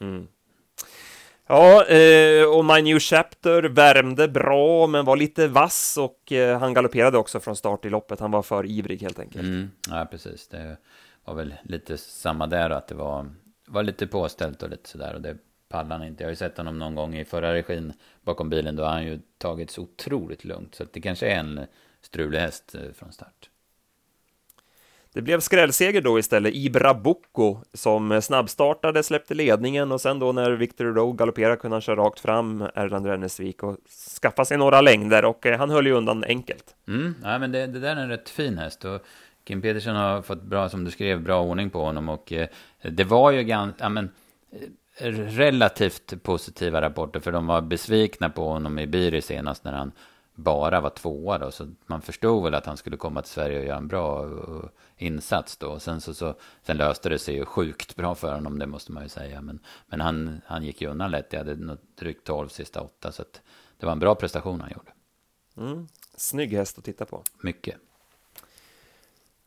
Mm. 0.00 0.28
Ja, 1.46 1.84
eh, 1.84 2.44
och 2.44 2.64
My 2.64 2.82
New 2.82 2.98
Chapter 2.98 3.62
värmde 3.62 4.28
bra, 4.28 4.86
men 4.86 5.04
var 5.04 5.16
lite 5.16 5.48
vass 5.48 5.98
och 5.98 6.32
eh, 6.32 6.58
han 6.58 6.74
galopperade 6.74 7.18
också 7.18 7.40
från 7.40 7.56
start 7.56 7.84
i 7.84 7.90
loppet. 7.90 8.20
Han 8.20 8.30
var 8.30 8.42
för 8.42 8.66
ivrig 8.66 9.02
helt 9.02 9.18
enkelt. 9.18 9.44
Mm, 9.44 9.70
ja, 9.90 10.08
precis. 10.10 10.48
Det 10.48 10.76
var 11.24 11.34
väl 11.34 11.54
lite 11.62 11.98
samma 11.98 12.46
där, 12.46 12.70
att 12.70 12.88
det 12.88 12.94
var, 12.94 13.26
var 13.66 13.82
lite 13.82 14.06
påställt 14.06 14.62
och 14.62 14.70
lite 14.70 14.88
sådär. 14.88 15.14
Och 15.14 15.20
det 15.20 15.36
pallade 15.68 15.94
han 15.94 16.04
inte. 16.04 16.22
Jag 16.22 16.28
har 16.28 16.32
ju 16.32 16.36
sett 16.36 16.56
honom 16.56 16.78
någon 16.78 16.94
gång 16.94 17.14
i 17.14 17.24
förra 17.24 17.54
regin 17.54 17.92
bakom 18.22 18.50
bilen. 18.50 18.76
Då 18.76 18.82
har 18.82 18.90
han 18.90 19.04
ju 19.04 19.20
tagit 19.38 19.70
så 19.70 19.82
otroligt 19.82 20.44
lugnt. 20.44 20.74
Så 20.74 20.84
det 20.92 21.00
kanske 21.00 21.26
är 21.26 21.38
en 21.38 21.60
strulig 22.00 22.38
häst 22.38 22.74
eh, 22.74 22.92
från 22.94 23.12
start. 23.12 23.50
Det 25.12 25.22
blev 25.22 25.40
skrällseger 25.40 26.00
då 26.00 26.18
istället. 26.18 26.54
Ibra 26.54 26.94
Bocco 26.94 27.56
som 27.74 28.22
snabbstartade, 28.22 29.02
släppte 29.02 29.34
ledningen 29.34 29.92
och 29.92 30.00
sen 30.00 30.18
då 30.18 30.32
när 30.32 30.50
Victor 30.50 30.84
Rowe 30.84 31.16
galopperade 31.16 31.56
kunde 31.56 31.74
han 31.74 31.80
köra 31.80 31.96
rakt 31.96 32.20
fram 32.20 32.62
Erland 32.74 33.06
Rennesvik 33.06 33.62
och 33.62 33.76
skaffa 34.22 34.44
sig 34.44 34.58
några 34.58 34.80
längder 34.80 35.24
och 35.24 35.46
eh, 35.46 35.58
han 35.58 35.70
höll 35.70 35.86
ju 35.86 35.92
undan 35.92 36.24
enkelt. 36.24 36.74
Mm, 36.88 37.14
ja, 37.22 37.38
men 37.38 37.52
det, 37.52 37.66
det 37.66 37.80
där 37.80 37.96
är 37.96 38.00
en 38.00 38.08
rätt 38.08 38.28
fin 38.28 38.58
häst 38.58 38.84
och 38.84 39.06
Kim 39.44 39.62
Petersen 39.62 39.96
har 39.96 40.22
fått 40.22 40.42
bra, 40.42 40.68
som 40.68 40.84
du 40.84 40.90
skrev, 40.90 41.22
bra 41.22 41.42
ordning 41.42 41.70
på 41.70 41.84
honom 41.84 42.08
och 42.08 42.32
eh, 42.32 42.48
det 42.82 43.04
var 43.04 43.30
ju 43.30 43.42
ganska, 43.42 43.84
ja 43.84 43.88
men 43.88 44.10
relativt 45.00 46.22
positiva 46.22 46.80
rapporter, 46.80 47.20
för 47.20 47.32
de 47.32 47.46
var 47.46 47.60
besvikna 47.60 48.30
på 48.30 48.48
honom 48.48 48.78
i 48.78 48.86
Biri 48.86 49.22
senast 49.22 49.64
när 49.64 49.72
han 49.72 49.92
bara 50.34 50.80
var 50.80 50.90
tvåa 50.90 51.38
då, 51.38 51.50
så 51.50 51.68
man 51.86 52.02
förstod 52.02 52.44
väl 52.44 52.54
att 52.54 52.66
han 52.66 52.76
skulle 52.76 52.96
komma 52.96 53.22
till 53.22 53.32
Sverige 53.32 53.58
och 53.58 53.64
göra 53.64 53.76
en 53.76 53.88
bra 53.88 54.24
uh, 54.24 54.64
insats 54.96 55.56
då. 55.56 55.78
Sen, 55.78 56.00
så, 56.00 56.14
så, 56.14 56.34
sen 56.62 56.76
löste 56.76 57.08
det 57.08 57.18
sig 57.18 57.34
ju 57.34 57.44
sjukt 57.44 57.96
bra 57.96 58.14
för 58.14 58.34
honom, 58.34 58.58
det 58.58 58.66
måste 58.66 58.92
man 58.92 59.02
ju 59.02 59.08
säga. 59.08 59.40
Men, 59.40 59.58
men 59.86 60.00
han, 60.00 60.40
han 60.46 60.64
gick 60.64 60.80
ju 60.80 60.88
undan 60.88 61.10
lätt, 61.10 61.32
jag 61.32 61.40
hade 61.40 61.56
något 61.56 61.96
drygt 61.96 62.26
12 62.26 62.48
sista 62.48 62.80
åtta, 62.80 63.12
så 63.12 63.22
att 63.22 63.40
det 63.78 63.86
var 63.86 63.92
en 63.92 63.98
bra 63.98 64.14
prestation 64.14 64.60
han 64.60 64.70
gjorde. 64.70 64.92
Mm. 65.70 65.88
Snygg 66.16 66.52
häst 66.52 66.78
att 66.78 66.84
titta 66.84 67.04
på. 67.04 67.22
Mycket. 67.40 67.76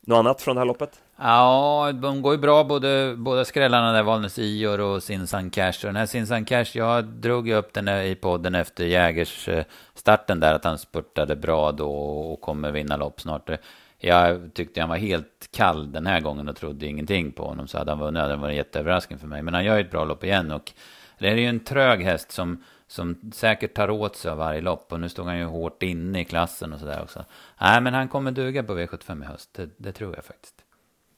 Något 0.00 0.16
annat 0.16 0.42
från 0.42 0.56
det 0.56 0.60
här 0.60 0.66
loppet? 0.66 1.00
Ja, 1.24 1.92
de 1.94 2.22
går 2.22 2.32
ju 2.32 2.38
bra 2.38 2.64
både, 2.64 3.14
båda 3.16 3.44
skrällarna 3.44 3.92
där, 3.92 4.02
Valnes 4.02 4.38
Ior 4.38 4.80
och 4.80 5.02
Sinsan 5.02 5.50
Cash. 5.50 5.72
Och 5.72 5.86
den 5.86 5.96
här 5.96 6.06
Sinsan 6.06 6.44
Cash, 6.44 6.66
jag 6.74 7.04
drog 7.04 7.48
ju 7.48 7.54
upp 7.54 7.72
den 7.72 7.88
i 7.88 8.14
podden 8.14 8.54
efter 8.54 8.84
Jägers 8.84 9.48
eh, 9.48 9.64
starten 9.94 10.40
där, 10.40 10.54
att 10.54 10.64
han 10.64 10.78
spurtade 10.78 11.36
bra 11.36 11.72
då 11.72 11.90
och 11.90 12.40
kommer 12.40 12.70
vinna 12.70 12.96
lopp 12.96 13.20
snart. 13.20 13.50
Jag 13.98 14.54
tyckte 14.54 14.80
han 14.80 14.90
var 14.90 14.96
helt 14.96 15.48
kall 15.52 15.92
den 15.92 16.06
här 16.06 16.20
gången 16.20 16.48
och 16.48 16.56
trodde 16.56 16.86
ingenting 16.86 17.32
på 17.32 17.44
honom, 17.44 17.68
så 17.68 17.78
hade 17.78 17.90
han 17.90 18.00
vunnit. 18.00 18.22
Det 18.28 18.36
varit 18.36 18.50
en 18.50 18.56
jätteöverraskning 18.56 19.18
för 19.18 19.26
mig. 19.26 19.42
Men 19.42 19.54
han 19.54 19.64
gör 19.64 19.74
ju 19.74 19.80
ett 19.80 19.90
bra 19.90 20.04
lopp 20.04 20.24
igen 20.24 20.50
och 20.50 20.72
det 21.18 21.28
är 21.28 21.36
ju 21.36 21.46
en 21.46 21.60
trög 21.60 22.02
häst 22.02 22.32
som 22.32 22.64
som 22.86 23.32
säkert 23.34 23.74
tar 23.74 23.90
åt 23.90 24.16
sig 24.16 24.30
av 24.30 24.38
varje 24.38 24.60
lopp. 24.60 24.92
Och 24.92 25.00
nu 25.00 25.08
stod 25.08 25.26
han 25.26 25.38
ju 25.38 25.44
hårt 25.44 25.82
inne 25.82 26.20
i 26.20 26.24
klassen 26.24 26.72
och 26.72 26.80
sådär 26.80 27.02
också. 27.02 27.24
Nej, 27.60 27.80
men 27.80 27.94
han 27.94 28.08
kommer 28.08 28.32
duga 28.32 28.62
på 28.62 28.78
V75 28.78 29.22
i 29.22 29.26
höst. 29.26 29.54
Det, 29.54 29.68
det 29.76 29.92
tror 29.92 30.14
jag 30.14 30.24
faktiskt. 30.24 30.61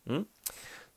Mm. 0.09 0.25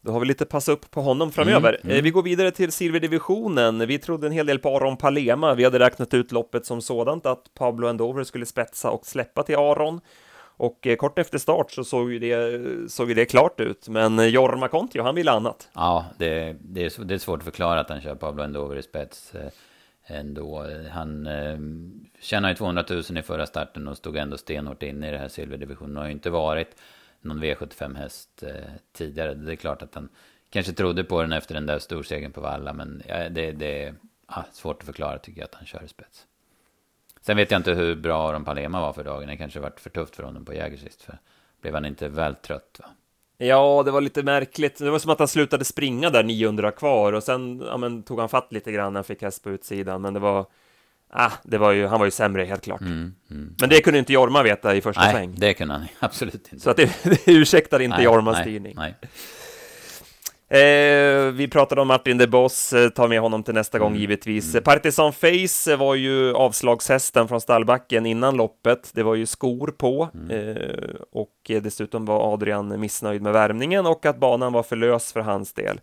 Då 0.01 0.11
har 0.11 0.19
vi 0.19 0.25
lite 0.25 0.45
pass 0.45 0.67
upp 0.67 0.91
på 0.91 1.01
honom 1.01 1.31
framöver. 1.31 1.79
Mm, 1.83 1.91
mm. 1.91 2.03
Vi 2.03 2.11
går 2.11 2.23
vidare 2.23 2.51
till 2.51 2.71
silverdivisionen. 2.71 3.87
Vi 3.87 3.99
trodde 3.99 4.27
en 4.27 4.33
hel 4.33 4.45
del 4.45 4.59
på 4.59 4.75
Aron 4.77 4.97
Palema. 4.97 5.53
Vi 5.55 5.63
hade 5.63 5.79
räknat 5.79 6.13
ut 6.13 6.31
loppet 6.31 6.65
som 6.65 6.81
sådant 6.81 7.25
att 7.25 7.53
Pablo 7.53 7.87
Endover 7.87 8.23
skulle 8.23 8.45
spetsa 8.45 8.91
och 8.91 9.05
släppa 9.05 9.43
till 9.43 9.55
Aron. 9.55 10.01
Och 10.59 10.87
eh, 10.87 10.95
kort 10.95 11.19
efter 11.19 11.37
start 11.37 11.71
så 11.71 11.83
såg 11.83 12.11
ju 12.11 12.19
det, 12.19 12.91
såg 12.91 13.15
det 13.15 13.25
klart 13.25 13.59
ut, 13.59 13.87
men 13.87 14.29
Jorma 14.29 14.67
Kontio, 14.67 15.01
han 15.01 15.15
ville 15.15 15.31
annat. 15.31 15.69
Ja, 15.73 16.05
det, 16.17 16.55
det, 16.61 16.85
är, 16.85 17.03
det 17.03 17.13
är 17.13 17.17
svårt 17.17 17.39
att 17.39 17.45
förklara 17.45 17.79
att 17.79 17.89
han 17.89 18.01
kör 18.01 18.15
Pablo 18.15 18.43
Endover 18.43 18.75
i 18.75 18.83
spets 18.83 19.33
ändå. 20.07 20.65
Han 20.91 21.27
eh, 21.27 21.57
tjänade 22.21 22.51
ju 22.51 22.57
200 22.57 22.83
000 22.89 23.17
i 23.17 23.21
förra 23.21 23.45
starten 23.45 23.87
och 23.87 23.97
stod 23.97 24.17
ändå 24.17 24.37
stenhårt 24.37 24.83
inne 24.83 25.07
i 25.07 25.11
det 25.11 25.17
här 25.17 25.27
silverdivisionen. 25.27 25.97
Har 25.97 26.05
ju 26.05 26.11
inte 26.11 26.29
varit 26.29 26.75
någon 27.21 27.43
V75-häst 27.43 28.43
eh, 28.43 28.51
tidigare. 28.91 29.33
Det 29.33 29.51
är 29.51 29.55
klart 29.55 29.81
att 29.81 29.95
han 29.95 30.09
kanske 30.49 30.73
trodde 30.73 31.03
på 31.03 31.21
den 31.21 31.33
efter 31.33 31.53
den 31.53 31.65
där 31.65 31.79
storsegern 31.79 32.31
på 32.31 32.41
Valla. 32.41 32.73
Men 32.73 33.03
det, 33.07 33.51
det 33.51 33.83
är 33.83 33.95
ah, 34.25 34.43
svårt 34.51 34.79
att 34.79 34.85
förklara 34.85 35.17
tycker 35.17 35.41
jag 35.41 35.45
att 35.45 35.55
han 35.55 35.65
kör 35.65 35.83
i 35.83 35.87
spets. 35.87 36.25
Sen 37.21 37.37
vet 37.37 37.51
jag 37.51 37.59
inte 37.59 37.73
hur 37.73 37.95
bra 37.95 38.29
Aron 38.29 38.45
Palema 38.45 38.81
var 38.81 38.93
för 38.93 39.03
dagen. 39.03 39.27
Det 39.27 39.37
kanske 39.37 39.59
varit 39.59 39.79
för 39.79 39.89
tufft 39.89 40.15
för 40.15 40.23
honom 40.23 40.45
på 40.45 40.53
Jäger 40.53 40.77
sist. 40.77 41.01
För 41.01 41.17
blev 41.61 41.73
han 41.73 41.85
inte 41.85 42.07
väl 42.07 42.35
trött 42.35 42.79
va? 42.79 42.89
Ja, 43.37 43.83
det 43.85 43.91
var 43.91 44.01
lite 44.01 44.23
märkligt. 44.23 44.77
Det 44.77 44.89
var 44.89 44.99
som 44.99 45.11
att 45.11 45.19
han 45.19 45.27
slutade 45.27 45.65
springa 45.65 46.09
där 46.09 46.23
900 46.23 46.71
kvar 46.71 47.13
och 47.13 47.23
sen 47.23 47.63
ja, 47.65 47.77
men, 47.77 48.03
tog 48.03 48.19
han 48.19 48.29
fatt 48.29 48.51
lite 48.51 48.71
grann 48.71 48.93
när 48.93 48.97
han 48.97 49.03
fick 49.03 49.21
häst 49.21 49.43
på 49.43 49.49
utsidan. 49.49 50.01
Men 50.01 50.13
det 50.13 50.19
var, 50.19 50.45
ah, 51.09 51.31
det 51.43 51.57
var 51.57 51.71
ju, 51.71 51.87
han 51.87 51.99
var 51.99 52.05
ju 52.05 52.11
sämre 52.11 52.43
helt 52.43 52.63
klart. 52.63 52.81
Mm, 52.81 53.13
mm. 53.31 53.55
Men 53.61 53.69
det 53.69 53.81
kunde 53.81 53.99
inte 53.99 54.13
Jorma 54.13 54.43
veta 54.43 54.75
i 54.75 54.81
första 54.81 55.01
nej, 55.01 55.13
sväng. 55.13 55.35
det 55.37 55.53
kunde 55.53 55.73
han 55.73 55.87
absolut 55.99 56.53
inte. 56.53 56.59
Så 56.59 56.69
att 56.69 56.77
det, 56.77 57.03
det 57.03 57.31
ursäktar 57.31 57.79
inte 57.79 57.97
nej, 57.97 58.05
Jormas 58.05 58.39
styrning. 58.39 58.75
Nej. 58.77 58.95
Eh, 60.49 61.31
vi 61.31 61.47
pratade 61.51 61.81
om 61.81 61.87
Martin 61.87 62.17
de 62.17 62.27
Boss, 62.27 62.73
eh, 62.73 62.89
tar 62.89 63.07
med 63.07 63.19
honom 63.19 63.43
till 63.43 63.53
nästa 63.53 63.79
gång 63.79 63.87
mm. 63.87 63.99
givetvis. 64.01 64.53
Mm. 64.53 64.63
Partisan 64.63 65.13
Face 65.13 65.75
var 65.75 65.95
ju 65.95 66.33
avslagshästen 66.33 67.27
från 67.27 67.41
stallbacken 67.41 68.05
innan 68.05 68.37
loppet. 68.37 68.91
Det 68.93 69.03
var 69.03 69.15
ju 69.15 69.25
skor 69.25 69.67
på 69.77 70.09
mm. 70.13 70.57
eh, 70.57 70.95
och 71.11 71.33
dessutom 71.61 72.05
var 72.05 72.33
Adrian 72.33 72.79
missnöjd 72.79 73.21
med 73.21 73.33
värmningen 73.33 73.85
och 73.85 74.05
att 74.05 74.19
banan 74.19 74.53
var 74.53 74.63
för 74.63 74.75
lös 74.75 75.13
för 75.13 75.19
hans 75.19 75.53
del. 75.53 75.81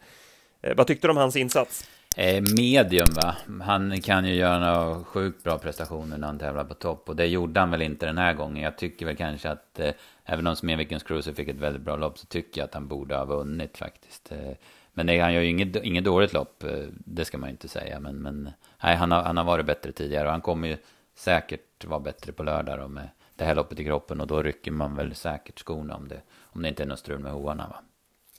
Eh, 0.62 0.76
vad 0.76 0.86
tyckte 0.86 1.06
du 1.06 1.10
om 1.10 1.16
hans 1.16 1.36
insats? 1.36 1.88
Eh, 2.16 2.42
medium 2.56 3.08
va? 3.22 3.36
Han 3.62 4.00
kan 4.00 4.24
ju 4.24 4.34
göra 4.34 4.58
några 4.58 5.04
sjukt 5.04 5.42
bra 5.44 5.58
prestationer 5.58 6.18
när 6.18 6.26
han 6.26 6.38
tävlar 6.38 6.64
på 6.64 6.74
topp. 6.74 7.08
Och 7.08 7.16
det 7.16 7.26
gjorde 7.26 7.60
han 7.60 7.70
väl 7.70 7.82
inte 7.82 8.06
den 8.06 8.18
här 8.18 8.34
gången. 8.34 8.62
Jag 8.62 8.78
tycker 8.78 9.06
väl 9.06 9.16
kanske 9.16 9.50
att, 9.50 9.80
eh, 9.80 9.90
även 10.24 10.46
om 10.46 10.56
Smedvikens 10.56 11.02
Cruiser 11.02 11.32
fick 11.32 11.48
ett 11.48 11.56
väldigt 11.56 11.82
bra 11.82 11.96
lopp, 11.96 12.18
så 12.18 12.26
tycker 12.26 12.60
jag 12.60 12.66
att 12.66 12.74
han 12.74 12.88
borde 12.88 13.16
ha 13.16 13.24
vunnit 13.24 13.78
faktiskt. 13.78 14.32
Eh, 14.32 14.52
men 14.92 15.06
nej, 15.06 15.18
han 15.18 15.34
gör 15.34 15.40
ju 15.40 15.48
inget, 15.48 15.76
inget 15.76 16.04
dåligt 16.04 16.32
lopp, 16.32 16.64
eh, 16.64 16.86
det 16.90 17.24
ska 17.24 17.38
man 17.38 17.48
ju 17.48 17.52
inte 17.52 17.68
säga. 17.68 18.00
Men, 18.00 18.16
men 18.16 18.50
nej, 18.82 18.96
han, 18.96 19.10
har, 19.10 19.22
han 19.22 19.36
har 19.36 19.44
varit 19.44 19.66
bättre 19.66 19.92
tidigare 19.92 20.26
och 20.26 20.32
han 20.32 20.40
kommer 20.40 20.68
ju 20.68 20.76
säkert 21.14 21.84
vara 21.84 22.00
bättre 22.00 22.32
på 22.32 22.42
lördag 22.42 22.78
då 22.78 22.88
med 22.88 23.08
det 23.36 23.44
här 23.44 23.54
loppet 23.54 23.80
i 23.80 23.84
kroppen. 23.84 24.20
Och 24.20 24.26
då 24.26 24.42
rycker 24.42 24.70
man 24.70 24.96
väl 24.96 25.14
säkert 25.14 25.58
skorna 25.58 25.96
om 25.96 26.08
det, 26.08 26.20
om 26.42 26.62
det 26.62 26.68
inte 26.68 26.82
är 26.82 26.86
något 26.86 26.98
strul 26.98 27.18
med 27.18 27.32
hoarna 27.32 27.68
va? 27.68 27.76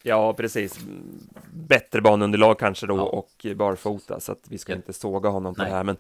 Ja, 0.07 0.33
precis. 0.33 0.79
Bättre 1.51 2.01
banunderlag 2.01 2.59
kanske 2.59 2.87
då 2.87 2.97
ja. 2.97 3.01
och 3.01 3.45
barfota, 3.55 4.19
så 4.19 4.31
att 4.31 4.39
vi 4.49 4.57
ska 4.57 4.71
ja. 4.71 4.75
inte 4.75 4.93
såga 4.93 5.29
honom 5.29 5.55
på 5.55 5.61
nej, 5.61 5.71
det 5.71 5.77
här. 5.77 5.83
Men, 5.83 5.97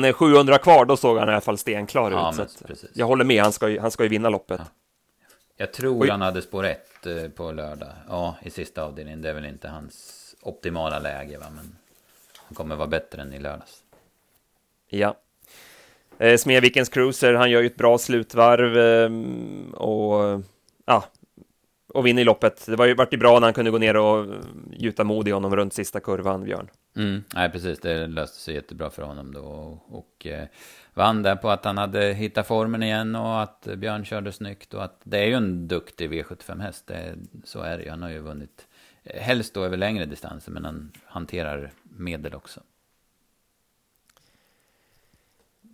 men 0.00 0.12
700 0.12 0.54
eh, 0.54 0.58
kvar, 0.58 0.84
då 0.84 0.96
såg 0.96 1.18
han 1.18 1.28
i 1.28 1.32
alla 1.32 1.40
fall 1.40 1.58
stenklar 1.58 2.10
ja, 2.10 2.42
ut. 2.42 2.78
Så 2.78 2.86
jag 2.94 3.06
håller 3.06 3.24
med, 3.24 3.42
han 3.42 3.52
ska 3.52 3.68
ju, 3.68 3.80
han 3.80 3.90
ska 3.90 4.02
ju 4.02 4.08
vinna 4.08 4.28
loppet. 4.28 4.60
Jag 5.56 5.72
tror 5.72 6.02
Oj. 6.02 6.10
han 6.10 6.20
hade 6.20 6.42
spår 6.42 6.66
1 6.66 7.06
eh, 7.06 7.28
på 7.28 7.52
lördag. 7.52 7.88
Ja, 8.08 8.36
i 8.42 8.50
sista 8.50 8.82
avdelningen. 8.82 9.22
Det 9.22 9.28
är 9.28 9.34
väl 9.34 9.44
inte 9.44 9.68
hans 9.68 10.36
optimala 10.42 10.98
läge, 10.98 11.38
va? 11.38 11.46
men 11.54 11.76
han 12.36 12.54
kommer 12.54 12.76
vara 12.76 12.88
bättre 12.88 13.22
än 13.22 13.32
i 13.32 13.38
lördags. 13.38 13.82
Ja. 14.88 15.16
Eh, 16.18 16.36
Smedvikens 16.36 16.88
Cruiser, 16.88 17.34
han 17.34 17.50
gör 17.50 17.60
ju 17.60 17.66
ett 17.66 17.76
bra 17.76 17.98
slutvarv 17.98 18.78
eh, 18.78 19.10
och 19.72 20.42
ja, 20.86 21.04
och 21.88 22.06
vinner 22.06 22.24
loppet. 22.24 22.66
Det 22.66 22.76
var 22.76 22.86
ju 22.86 22.94
vart 22.94 23.18
bra 23.18 23.34
när 23.34 23.46
han 23.46 23.54
kunde 23.54 23.70
gå 23.70 23.78
ner 23.78 23.96
och 23.96 24.26
gjuta 24.72 25.04
mod 25.04 25.28
i 25.28 25.30
honom 25.30 25.56
runt 25.56 25.72
sista 25.72 26.00
kurvan, 26.00 26.44
Björn. 26.44 26.70
Mm, 26.96 27.24
nej, 27.34 27.50
precis. 27.50 27.78
Det 27.80 28.06
löste 28.06 28.38
sig 28.38 28.54
jättebra 28.54 28.90
för 28.90 29.02
honom 29.02 29.32
då. 29.32 29.40
Och, 29.40 29.98
och 29.98 30.26
eh, 30.26 30.46
vann 30.94 31.22
där 31.22 31.36
på 31.36 31.50
att 31.50 31.64
han 31.64 31.78
hade 31.78 32.12
hittat 32.12 32.46
formen 32.46 32.82
igen 32.82 33.16
och 33.16 33.42
att 33.42 33.68
Björn 33.76 34.04
körde 34.04 34.32
snyggt. 34.32 34.74
Och 34.74 34.84
att 34.84 35.00
det 35.04 35.18
är 35.18 35.26
ju 35.26 35.34
en 35.34 35.68
duktig 35.68 36.12
V75-häst. 36.12 36.90
Så 37.44 37.60
är 37.60 37.78
det 37.78 37.84
ju. 37.84 37.90
Han 37.90 38.02
har 38.02 38.10
ju 38.10 38.20
vunnit, 38.20 38.66
eh, 39.04 39.22
helst 39.22 39.54
då 39.54 39.64
över 39.64 39.76
längre 39.76 40.06
distanser, 40.06 40.52
men 40.52 40.64
han 40.64 40.92
hanterar 41.04 41.70
medel 41.82 42.34
också. 42.34 42.60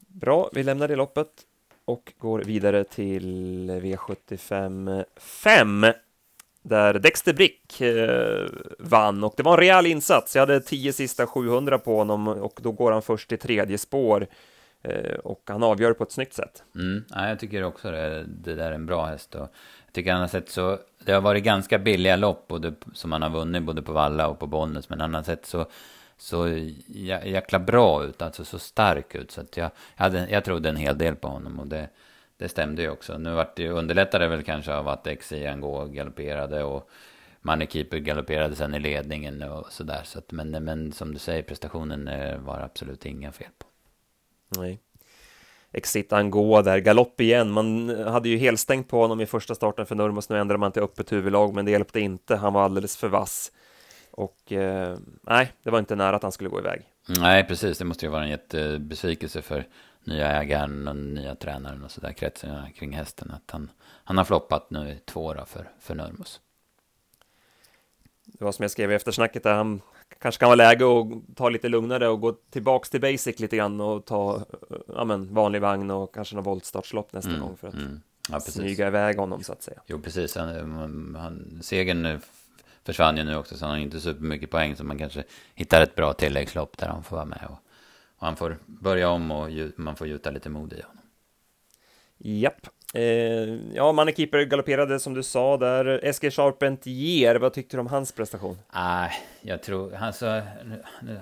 Bra, 0.07 0.51
vi 0.53 0.63
lämnar 0.63 0.89
det 0.89 0.97
loppet 0.97 1.29
och 1.85 2.13
går 2.19 2.41
vidare 2.41 2.85
till 2.85 3.71
V75 3.71 5.05
5 5.17 5.87
där 6.63 6.95
Dexter 6.95 7.33
Brick 7.33 7.81
eh, 7.81 8.47
vann 8.79 9.25
och 9.25 9.35
det 9.37 9.43
var 9.43 9.53
en 9.53 9.59
rejäl 9.59 9.87
insats. 9.87 10.37
Jag 10.37 10.43
hade 10.43 10.61
10 10.61 10.93
sista 10.93 11.27
700 11.27 11.79
på 11.79 11.97
honom 11.97 12.29
och 12.29 12.61
då 12.63 12.73
går 12.73 12.93
han 12.93 13.03
först 13.03 13.33
i 13.33 13.37
tredje 13.37 13.79
spår 13.79 14.27
eh, 14.83 15.15
och 15.15 15.43
han 15.47 15.63
avgör 15.63 15.93
på 15.93 16.05
ett 16.05 16.13
snyggt 16.13 16.35
sätt. 16.35 16.63
Mm, 16.75 17.05
ja, 17.11 17.29
jag 17.29 17.39
tycker 17.39 17.65
också 17.65 17.91
det. 17.91 18.25
Det 18.27 18.55
där 18.55 18.71
är 18.71 18.73
en 18.73 18.87
bra 18.87 19.05
häst 19.07 19.35
och 19.35 19.49
jag 19.87 19.93
tycker 19.93 20.13
han 20.13 20.21
har 20.21 20.29
sett 20.29 20.51
så. 20.51 20.79
Det 21.05 21.13
har 21.13 21.21
varit 21.21 21.45
ganska 21.45 21.79
billiga 21.79 22.17
lopp 22.17 22.49
både, 22.49 22.75
som 22.93 23.13
han 23.13 23.23
har 23.23 23.31
vunnit 23.31 23.63
både 23.63 23.83
på 23.83 23.93
Valla 23.93 24.29
och 24.29 24.39
på 24.39 24.47
Bollnäs, 24.47 24.89
men 24.89 25.01
han 25.01 25.15
har 25.15 25.23
sett 25.23 25.47
så 25.47 25.67
så 26.25 26.49
jäkla 27.25 27.59
bra 27.59 28.05
ut, 28.05 28.23
alltså 28.23 28.45
så 28.45 28.59
stark 28.59 29.15
ut. 29.15 29.31
Så 29.31 29.41
att 29.41 29.57
jag, 29.57 29.71
jag, 29.97 30.05
hade, 30.05 30.29
jag 30.31 30.45
trodde 30.45 30.69
en 30.69 30.77
hel 30.77 30.99
del 30.99 31.17
på 31.17 31.29
honom 31.29 31.61
och 31.61 31.67
det, 31.67 31.89
det 32.37 32.49
stämde 32.49 32.83
ju 32.83 32.91
också. 32.91 33.19
Nu 33.19 33.35
vart 33.35 33.57
det 33.57 33.69
underlättade 33.69 34.29
väl 34.29 34.43
kanske 34.43 34.75
av 34.75 34.89
att 34.89 35.09
XING 35.21 35.93
galopperade 35.95 36.65
och 36.65 36.91
Moneykeeper 37.43 37.99
galopperade 37.99 38.57
sen 38.57 38.75
i 38.75 38.81
ledningen 38.81 39.43
och 39.43 39.73
sådär. 39.73 40.01
Så 40.05 40.19
att, 40.19 40.33
men, 40.33 40.51
men 40.51 40.93
som 40.93 41.13
du 41.13 41.19
säger, 41.19 41.43
prestationen 41.43 42.09
eh, 42.09 42.39
var 42.39 42.61
absolut 42.61 43.07
inga 43.07 43.33
fel 43.33 43.51
på. 43.59 43.67
Nej. 44.61 44.81
Exit 45.73 46.13
Angå 46.13 46.63
där, 46.63 46.79
galopp 46.79 47.21
igen. 47.21 47.51
Man 47.51 47.89
hade 48.07 48.29
ju 48.29 48.37
helstängt 48.37 48.89
på 48.89 49.01
honom 49.01 49.21
i 49.21 49.27
första 49.27 49.55
starten 49.55 49.87
för 49.87 49.95
Nurmos. 49.95 50.29
Nu 50.29 50.39
ändrade 50.39 50.59
man 50.59 50.73
till 50.73 50.83
öppet 50.83 51.13
huvudlag, 51.13 51.55
men 51.55 51.65
det 51.65 51.71
hjälpte 51.71 52.01
inte. 52.01 52.37
Han 52.37 52.53
var 52.53 52.63
alldeles 52.63 52.97
för 52.97 53.09
vass. 53.09 53.53
Och 54.17 54.53
eh, 54.53 54.99
nej, 55.23 55.53
det 55.63 55.71
var 55.71 55.79
inte 55.79 55.97
nära 55.97 56.17
att 56.17 56.23
han 56.23 56.33
skulle 56.33 56.51
gå 56.51 56.59
iväg. 56.59 56.83
Nej, 57.19 57.45
precis. 57.45 57.79
Det 57.79 57.85
måste 57.85 58.07
ju 58.07 58.11
vara 58.11 58.23
en 58.23 58.31
jättebesvikelse 58.31 59.43
för 59.43 59.67
nya 60.05 60.33
ägaren 60.33 60.89
och 60.89 60.97
nya 60.97 61.35
tränaren 61.35 61.85
och 61.85 61.91
sådär, 61.91 62.13
kretsen 62.13 62.73
kring 62.73 62.93
hästen. 62.93 63.31
Att 63.31 63.51
han, 63.51 63.71
han 64.05 64.19
har 64.19 64.25
floppat 64.25 64.71
nu 64.71 64.91
i 64.91 65.01
två 65.05 65.25
år 65.25 65.45
för, 65.47 65.69
för 65.81 65.95
Nurmos. 65.95 66.41
Det 68.25 68.45
var 68.45 68.53
som 68.53 68.63
jag 68.63 68.71
skrev 68.71 68.93
i 68.93 68.95
eftersnacket 68.95 69.43
där, 69.43 69.55
han 69.55 69.81
kanske 70.19 70.41
kan 70.41 70.47
vara 70.47 70.57
läge 70.57 70.85
att 70.85 71.37
ta 71.37 71.49
lite 71.49 71.69
lugnare 71.69 72.09
och 72.09 72.21
gå 72.21 72.33
tillbaks 72.33 72.91
till 72.91 73.01
basic 73.01 73.41
lite 73.41 73.57
grann 73.57 73.81
och 73.81 74.05
ta 74.05 74.45
ja, 74.87 75.05
men, 75.05 75.35
vanlig 75.35 75.61
vagn 75.61 75.91
och 75.91 76.15
kanske 76.15 76.35
någon 76.35 76.45
voltstartslopp 76.45 77.13
nästa 77.13 77.31
mm, 77.31 77.43
gång 77.43 77.57
för 77.57 77.69
att 77.69 77.75
mm. 77.75 78.01
ja, 78.31 78.41
smyga 78.41 78.87
iväg 78.87 79.19
honom 79.19 79.43
så 79.43 79.53
att 79.53 79.63
säga. 79.63 79.81
Jo, 79.87 80.01
precis. 80.01 80.37
Han, 80.37 81.17
han, 81.19 81.61
segern 81.63 82.21
försvann 82.85 83.17
ju 83.17 83.25
nu 83.25 83.37
också, 83.37 83.57
så 83.57 83.65
han 83.65 83.75
har 83.75 83.81
inte 83.81 84.01
supermycket 84.01 84.51
poäng, 84.51 84.77
så 84.77 84.85
man 84.85 84.99
kanske 84.99 85.25
hittar 85.55 85.83
ett 85.83 85.95
bra 85.95 86.13
tilläggslopp 86.13 86.79
där 86.79 86.89
han 86.89 87.03
får 87.03 87.17
vara 87.17 87.27
med. 87.27 87.47
Och, 87.49 87.59
och 88.19 88.27
han 88.27 88.37
får 88.37 88.59
börja 88.67 89.09
om 89.09 89.31
och 89.31 89.49
man 89.77 89.97
får 89.97 90.07
gjuta 90.07 90.31
lite 90.31 90.49
mod 90.49 90.73
i 90.73 90.83
honom. 90.83 91.03
Japp. 92.19 92.67
Eh, 92.95 93.03
ja, 93.75 93.93
Mannekeeper 93.93 94.45
galopperade 94.45 95.01
som 95.01 95.15
du 95.15 95.23
sa 95.23 95.57
där. 95.57 96.01
Eskil 96.05 96.31
Charpentier, 96.31 97.37
vad 97.37 97.53
tyckte 97.53 97.77
du 97.77 97.81
om 97.81 97.87
hans 97.87 98.13
prestation? 98.13 98.59
Nej, 98.75 99.11
äh, 99.43 99.49
jag 99.49 99.63
tror, 99.63 99.95
alltså, 99.95 100.43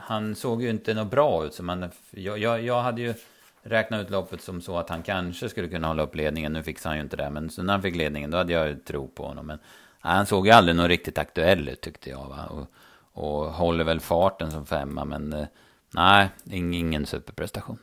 han 0.00 0.34
såg 0.34 0.62
ju 0.62 0.70
inte 0.70 0.94
något 0.94 1.10
bra 1.10 1.44
ut. 1.44 1.54
Så 1.54 1.62
man, 1.62 1.90
jag, 2.10 2.38
jag, 2.38 2.62
jag 2.62 2.82
hade 2.82 3.02
ju 3.02 3.14
räknat 3.62 4.00
ut 4.00 4.10
loppet 4.10 4.42
som 4.42 4.60
så 4.60 4.78
att 4.78 4.88
han 4.88 5.02
kanske 5.02 5.48
skulle 5.48 5.68
kunna 5.68 5.86
hålla 5.88 6.02
upp 6.02 6.14
ledningen. 6.14 6.52
Nu 6.52 6.62
fixade 6.62 6.90
han 6.90 6.96
ju 6.96 7.02
inte 7.02 7.16
det, 7.16 7.30
men 7.30 7.50
så 7.50 7.62
när 7.62 7.72
han 7.72 7.82
fick 7.82 7.96
ledningen 7.96 8.30
då 8.30 8.38
hade 8.38 8.52
jag 8.52 8.84
tro 8.84 9.08
på 9.08 9.26
honom. 9.26 9.46
Men 9.46 9.58
han 10.10 10.26
såg 10.26 10.46
ju 10.46 10.52
aldrig 10.52 10.76
något 10.76 10.88
riktigt 10.88 11.18
aktuell 11.18 11.68
ut 11.68 11.80
tyckte 11.80 12.10
jag. 12.10 12.28
Va? 12.28 12.46
Och, 12.46 12.66
och 13.24 13.52
håller 13.52 13.84
väl 13.84 14.00
farten 14.00 14.50
som 14.50 14.66
femma, 14.66 15.04
men 15.04 15.32
eh, 15.32 15.46
nej, 15.94 16.28
ingen 16.50 17.06
superprestation. 17.06 17.78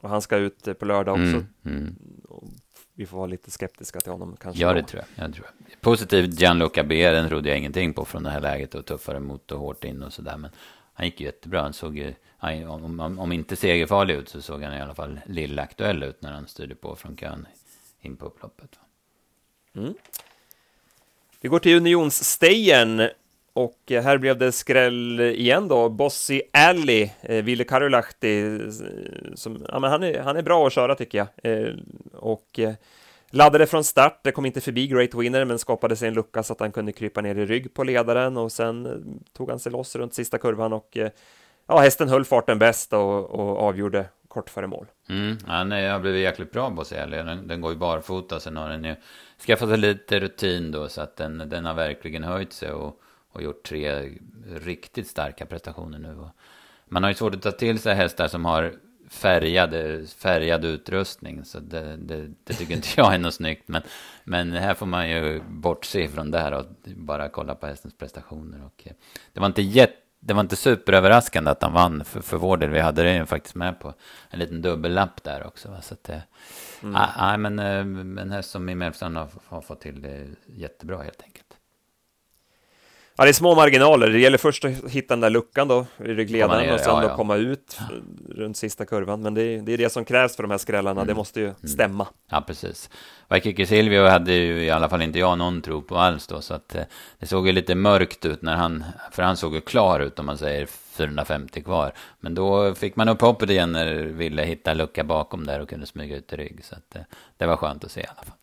Och 0.00 0.10
han 0.10 0.22
ska 0.22 0.36
ut 0.36 0.68
eh, 0.68 0.74
på 0.74 0.84
lördag 0.84 1.12
också. 1.12 1.22
Mm, 1.22 1.46
mm. 1.64 1.96
Vi 2.96 3.06
får 3.06 3.16
vara 3.16 3.26
lite 3.26 3.50
skeptiska 3.50 4.00
till 4.00 4.12
honom 4.12 4.36
kanske. 4.40 4.62
Ja, 4.62 4.72
det 4.72 4.82
tror 4.82 5.02
jag. 5.02 5.24
jag 5.24 5.34
tror 5.34 5.46
jag. 5.46 5.80
Positivt 5.80 6.40
Gianluca 6.40 6.84
B, 6.84 7.10
den 7.10 7.28
trodde 7.28 7.48
jag 7.48 7.58
ingenting 7.58 7.94
på 7.94 8.04
från 8.04 8.22
det 8.22 8.30
här 8.30 8.40
läget 8.40 8.74
och 8.74 8.86
tuffare 8.86 9.20
motor 9.20 9.56
hårt 9.56 9.84
in 9.84 10.02
och 10.02 10.12
sådär. 10.12 10.36
Men 10.36 10.50
han 10.94 11.06
gick 11.06 11.20
ju 11.20 11.26
jättebra. 11.26 11.62
Han 11.62 11.72
såg 11.72 11.98
ju, 11.98 12.14
han, 12.38 12.68
om, 12.68 13.00
om, 13.00 13.18
om, 13.18 13.32
inte 13.32 13.56
segerfarlig 13.56 14.14
ut 14.14 14.28
så 14.28 14.42
såg 14.42 14.62
han 14.62 14.74
i 14.74 14.80
alla 14.80 14.94
fall 14.94 15.20
lilla 15.26 15.62
aktuell 15.62 16.02
ut 16.02 16.22
när 16.22 16.32
han 16.32 16.46
styrde 16.46 16.74
på 16.74 16.96
från 16.96 17.16
kön 17.16 17.46
in 18.00 18.16
på 18.16 18.26
upploppet. 18.26 18.78
Mm. 19.74 19.94
Vi 21.44 21.48
går 21.48 21.58
till 21.58 21.76
Unionsstejern 21.76 23.08
och 23.52 23.78
här 23.88 24.18
blev 24.18 24.38
det 24.38 24.52
skräll 24.52 25.20
igen 25.20 25.68
då. 25.68 25.88
Bossi 25.88 26.42
Alley, 26.52 27.10
eh, 27.20 27.44
Ville 27.44 27.64
Karolahti, 27.64 28.60
som, 29.34 29.66
ja, 29.68 29.78
men 29.78 29.90
han, 29.90 30.02
är, 30.02 30.20
han 30.20 30.36
är 30.36 30.42
bra 30.42 30.66
att 30.66 30.72
köra 30.72 30.94
tycker 30.94 31.18
jag. 31.18 31.28
Eh, 31.52 31.74
och 32.12 32.58
eh, 32.58 32.74
laddade 33.30 33.66
från 33.66 33.84
start, 33.84 34.20
det 34.22 34.32
kom 34.32 34.46
inte 34.46 34.60
förbi 34.60 34.86
Great 34.86 35.14
Winner, 35.14 35.44
men 35.44 35.58
skapade 35.58 35.96
sig 35.96 36.08
en 36.08 36.14
lucka 36.14 36.42
så 36.42 36.52
att 36.52 36.60
han 36.60 36.72
kunde 36.72 36.92
krypa 36.92 37.20
ner 37.20 37.34
i 37.34 37.46
rygg 37.46 37.74
på 37.74 37.84
ledaren 37.84 38.36
och 38.36 38.52
sen 38.52 38.86
eh, 38.86 38.92
tog 39.36 39.50
han 39.50 39.58
sig 39.58 39.72
loss 39.72 39.96
runt 39.96 40.14
sista 40.14 40.38
kurvan 40.38 40.72
och 40.72 40.96
eh, 40.96 41.10
ja, 41.66 41.78
hästen 41.78 42.08
höll 42.08 42.24
farten 42.24 42.58
bäst 42.58 42.92
och, 42.92 43.30
och 43.30 43.62
avgjorde 43.62 44.06
kort 44.28 44.50
före 44.50 44.66
mål. 44.66 44.86
Mm, 45.08 45.36
han 45.46 45.70
har 45.70 46.00
blivit 46.00 46.22
jäkligt 46.22 46.52
bra 46.52 46.70
Bossi 46.70 46.96
Alley. 46.96 47.22
Den, 47.22 47.48
den 47.48 47.60
går 47.60 47.72
ju 47.72 47.78
barfota, 47.78 48.40
sen 48.40 48.56
har 48.56 48.68
den 48.68 48.84
ju 48.84 48.94
skaffat 49.46 49.68
sig 49.68 49.78
lite 49.78 50.20
rutin 50.20 50.70
då 50.70 50.88
så 50.88 51.00
att 51.00 51.16
den, 51.16 51.48
den 51.48 51.64
har 51.64 51.74
verkligen 51.74 52.24
höjt 52.24 52.52
sig 52.52 52.72
och 52.72 53.00
och 53.34 53.42
gjort 53.42 53.62
tre 53.62 54.10
riktigt 54.46 55.08
starka 55.08 55.46
prestationer 55.46 55.98
nu. 55.98 56.28
Man 56.86 57.02
har 57.02 57.10
ju 57.10 57.14
svårt 57.14 57.34
att 57.34 57.42
ta 57.42 57.52
till 57.52 57.78
sig 57.78 57.94
hästar 57.94 58.28
som 58.28 58.44
har 58.44 58.72
färgad, 59.08 59.74
färgad 60.18 60.64
utrustning. 60.64 61.44
Så 61.44 61.60
det, 61.60 61.96
det, 61.96 62.30
det, 62.44 62.54
tycker 62.54 62.74
inte 62.74 62.88
jag 62.96 63.14
är 63.14 63.18
något 63.18 63.34
snyggt. 63.34 63.68
Men, 63.68 63.82
men 64.24 64.52
här 64.52 64.74
får 64.74 64.86
man 64.86 65.10
ju 65.10 65.42
bortse 65.48 66.08
från 66.08 66.30
det 66.30 66.38
här 66.38 66.52
och 66.52 66.66
bara 66.84 67.28
kolla 67.28 67.54
på 67.54 67.66
hästens 67.66 67.94
prestationer. 67.94 68.64
Och 68.64 68.82
eh, 68.84 68.92
det 69.32 69.40
var 69.40 69.46
inte 69.46 69.62
jätte 69.62 70.00
det 70.26 70.34
var 70.34 70.40
inte 70.40 70.56
superöverraskande 70.56 71.50
att 71.50 71.62
han 71.62 71.72
vann 71.72 72.04
för, 72.04 72.20
för 72.20 72.36
vår 72.36 72.56
del. 72.56 72.70
Vi 72.70 72.80
hade 72.80 73.02
det 73.02 73.14
ju 73.14 73.26
faktiskt 73.26 73.54
med 73.54 73.80
på 73.80 73.94
en 74.30 74.38
liten 74.38 74.62
dubbellapp 74.62 75.24
där 75.24 75.46
också. 75.46 75.70
Va? 75.70 75.82
Så 75.82 75.94
att 75.94 76.04
det, 76.04 76.22
mm. 76.88 77.02
nej, 77.18 77.38
men 77.38 77.58
eh, 77.58 78.22
en 78.22 78.30
häst 78.30 78.50
som 78.50 78.68
i 78.68 78.74
Melfstrand 78.74 79.16
har, 79.16 79.28
har 79.46 79.60
fått 79.60 79.80
till 79.80 80.02
det 80.02 80.26
jättebra 80.46 81.02
helt 81.02 81.22
enkelt. 81.22 81.54
Ja, 83.16 83.24
det 83.24 83.30
är 83.30 83.32
små 83.32 83.54
marginaler. 83.54 84.08
Det 84.08 84.18
gäller 84.18 84.38
först 84.38 84.64
att 84.64 84.90
hitta 84.90 85.14
den 85.14 85.20
där 85.20 85.30
luckan 85.30 85.68
då 85.68 85.86
i 85.98 86.02
ryggledaren 86.02 86.74
och 86.74 86.80
sen 86.80 86.94
ja, 86.94 87.02
ja. 87.02 87.08
då 87.08 87.16
komma 87.16 87.36
ut 87.36 87.78
ja. 87.78 87.96
runt 88.34 88.56
sista 88.56 88.86
kurvan. 88.86 89.22
Men 89.22 89.34
det 89.34 89.42
är, 89.42 89.62
det 89.62 89.72
är, 89.72 89.78
det 89.78 89.90
som 89.90 90.04
krävs 90.04 90.36
för 90.36 90.42
de 90.42 90.50
här 90.50 90.58
skrällarna. 90.58 91.00
Mm. 91.00 91.06
Det 91.06 91.14
måste 91.14 91.40
ju 91.40 91.46
mm. 91.46 91.56
stämma. 91.64 92.06
Ja, 92.30 92.44
precis. 92.46 92.90
Waikiki 93.28 93.66
Silvio 93.66 94.08
hade 94.08 94.32
ju 94.32 94.64
i 94.64 94.70
alla 94.70 94.88
fall 94.88 95.02
inte 95.02 95.18
jag 95.18 95.38
någon 95.38 95.62
tro 95.62 95.82
på 95.82 95.96
alls 95.96 96.26
då, 96.26 96.40
så 96.40 96.54
att 96.54 96.74
eh, 96.74 96.82
det 97.18 97.26
såg 97.26 97.46
ju 97.46 97.52
lite 97.52 97.74
mörkt 97.74 98.24
ut 98.24 98.42
när 98.42 98.56
han, 98.56 98.84
för 99.12 99.22
han 99.22 99.36
såg 99.36 99.54
ju 99.54 99.60
klar 99.60 100.00
ut 100.00 100.18
om 100.18 100.26
man 100.26 100.38
säger 100.38 100.68
450 100.94 101.62
kvar. 101.62 101.92
Men 102.20 102.34
då 102.34 102.74
fick 102.74 102.96
man 102.96 103.08
upp 103.08 103.20
hoppet 103.20 103.50
igen 103.50 103.72
när 103.72 103.94
ville 103.94 104.42
hitta 104.42 104.74
lucka 104.74 105.04
bakom 105.04 105.46
där 105.46 105.60
och 105.60 105.68
kunde 105.68 105.86
smyga 105.86 106.16
ut 106.16 106.32
i 106.32 106.36
rygg. 106.36 106.64
Så 106.64 106.74
att 106.74 106.96
eh, 106.96 107.02
det 107.36 107.46
var 107.46 107.56
skönt 107.56 107.84
att 107.84 107.92
se 107.92 108.00
i 108.00 108.06
alla 108.06 108.22
fall. 108.22 108.36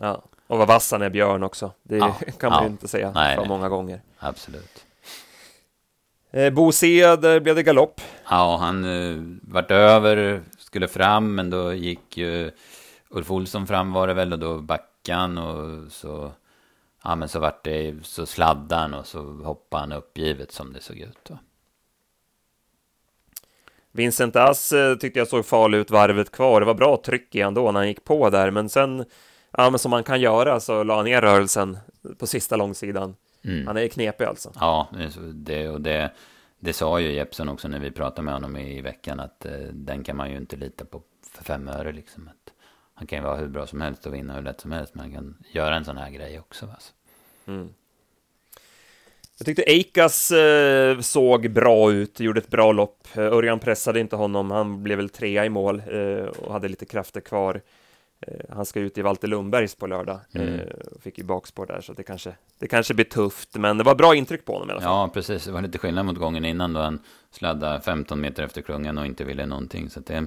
Ja. 0.00 0.22
Och 0.46 0.58
vad 0.58 0.68
vass 0.68 0.92
han 0.92 1.02
är 1.02 1.10
Björn 1.10 1.42
också. 1.42 1.72
Det 1.82 1.96
ja, 1.96 2.16
kan 2.38 2.50
man 2.50 2.58
ja. 2.58 2.64
ju 2.64 2.70
inte 2.70 2.88
säga 2.88 3.12
nej, 3.14 3.34
för 3.34 3.42
nej. 3.42 3.48
många 3.48 3.68
gånger. 3.68 4.00
Absolut. 4.18 4.84
Eh, 6.30 6.52
Bo 6.52 6.72
C, 6.72 7.16
där 7.16 7.40
blev 7.40 7.54
det 7.54 7.62
galopp. 7.62 8.00
Ja, 8.30 8.56
han 8.56 8.84
eh, 8.84 9.16
vart 9.42 9.70
över, 9.70 10.42
skulle 10.58 10.88
fram, 10.88 11.34
men 11.34 11.50
då 11.50 11.72
gick 11.72 12.16
ju 12.16 12.50
Ulf 13.08 13.30
Olsson 13.30 13.66
fram 13.66 13.92
var 13.92 14.06
det 14.06 14.14
väl 14.14 14.32
och 14.32 14.38
då 14.38 14.58
backade 14.58 15.40
och 15.40 15.92
så, 15.92 16.32
ja 17.04 17.16
men 17.16 17.28
så 17.28 17.38
vart 17.38 17.64
det, 17.64 17.94
så 18.02 18.26
sladdade 18.26 18.82
han 18.82 18.94
och 18.94 19.06
så 19.06 19.22
hoppade 19.22 19.82
han 19.82 19.92
uppgivet 19.92 20.52
som 20.52 20.72
det 20.72 20.80
såg 20.80 20.96
ut 20.96 21.18
då. 21.22 21.38
Vincent 23.92 24.36
Ass 24.36 24.72
eh, 24.72 24.94
tyckte 24.94 25.18
jag 25.18 25.28
såg 25.28 25.46
farlig 25.46 25.78
ut 25.78 25.90
varvet 25.90 26.30
kvar. 26.30 26.60
Det 26.60 26.66
var 26.66 26.74
bra 26.74 27.02
tryck 27.04 27.34
i 27.34 27.42
han 27.42 27.54
då 27.54 27.72
när 27.72 27.80
han 27.80 27.88
gick 27.88 28.04
på 28.04 28.30
där, 28.30 28.50
men 28.50 28.68
sen 28.68 29.04
ja, 29.50 29.70
men 29.70 29.78
som 29.78 29.90
man 29.90 30.04
kan 30.04 30.20
göra 30.20 30.60
så 30.60 30.82
la 30.82 30.96
han 30.96 31.04
ner 31.04 31.20
rörelsen 31.20 31.78
på 32.18 32.26
sista 32.26 32.56
långsidan. 32.56 33.16
Mm. 33.44 33.66
Han 33.66 33.76
är 33.76 33.88
knepig 33.88 34.24
alltså. 34.24 34.52
Ja, 34.60 34.88
det, 35.34 35.68
och 35.68 35.80
det, 35.80 36.12
det 36.58 36.72
sa 36.72 37.00
ju 37.00 37.12
Jeppson 37.12 37.48
också 37.48 37.68
när 37.68 37.78
vi 37.78 37.90
pratade 37.90 38.22
med 38.22 38.34
honom 38.34 38.56
i 38.56 38.82
veckan 38.82 39.20
att 39.20 39.46
eh, 39.46 39.52
den 39.72 40.04
kan 40.04 40.16
man 40.16 40.30
ju 40.30 40.36
inte 40.36 40.56
lita 40.56 40.84
på 40.84 41.02
för 41.32 41.44
fem 41.44 41.68
öre 41.68 41.92
liksom. 41.92 42.28
Att 42.28 42.52
han 42.94 43.06
kan 43.06 43.18
ju 43.18 43.24
vara 43.24 43.36
hur 43.36 43.48
bra 43.48 43.66
som 43.66 43.80
helst 43.80 44.06
och 44.06 44.14
vinna 44.14 44.34
hur 44.34 44.42
lätt 44.42 44.60
som 44.60 44.72
helst, 44.72 44.94
men 44.94 45.04
han 45.04 45.12
kan 45.12 45.36
göra 45.52 45.76
en 45.76 45.84
sån 45.84 45.96
här 45.96 46.10
grej 46.10 46.38
också. 46.38 46.66
Alltså. 46.66 46.92
Mm. 47.46 47.68
Jag 49.38 49.46
tyckte 49.46 49.62
Eikas 49.62 50.30
eh, 50.30 51.00
såg 51.00 51.50
bra 51.50 51.92
ut, 51.92 52.20
gjorde 52.20 52.40
ett 52.40 52.50
bra 52.50 52.72
lopp. 52.72 53.08
Eh, 53.14 53.22
Örjan 53.22 53.58
pressade 53.58 54.00
inte 54.00 54.16
honom, 54.16 54.50
han 54.50 54.82
blev 54.82 54.98
väl 54.98 55.08
trea 55.08 55.44
i 55.44 55.48
mål 55.48 55.82
eh, 55.90 56.24
och 56.24 56.52
hade 56.52 56.68
lite 56.68 56.84
krafter 56.84 57.20
kvar. 57.20 57.60
Eh, 58.26 58.54
han 58.56 58.66
ska 58.66 58.80
ut 58.80 58.98
i 58.98 59.02
Walter 59.02 59.28
Lundbergs 59.28 59.74
på 59.74 59.86
lördag. 59.86 60.20
Mm. 60.34 60.54
Eh, 60.54 60.66
fick 61.00 61.18
ju 61.18 61.24
bakspår 61.24 61.66
där, 61.66 61.80
så 61.80 61.92
det 61.92 62.02
kanske, 62.02 62.34
det 62.58 62.66
kanske 62.66 62.94
blir 62.94 63.04
tufft. 63.04 63.54
Men 63.54 63.78
det 63.78 63.84
var 63.84 63.94
bra 63.94 64.14
intryck 64.14 64.44
på 64.44 64.52
honom 64.52 64.68
i 64.68 64.72
alla 64.72 64.80
fall. 64.80 64.90
Ja, 64.90 65.10
precis. 65.14 65.44
Det 65.44 65.52
var 65.52 65.62
lite 65.62 65.78
skillnad 65.78 66.06
mot 66.06 66.18
gången 66.18 66.44
innan 66.44 66.72
då 66.72 66.80
han 66.80 66.98
sladdade 67.30 67.80
15 67.80 68.20
meter 68.20 68.42
efter 68.42 68.62
klungan 68.62 68.98
och 68.98 69.06
inte 69.06 69.24
ville 69.24 69.46
någonting. 69.46 69.90
Så 69.90 70.00
det, 70.00 70.26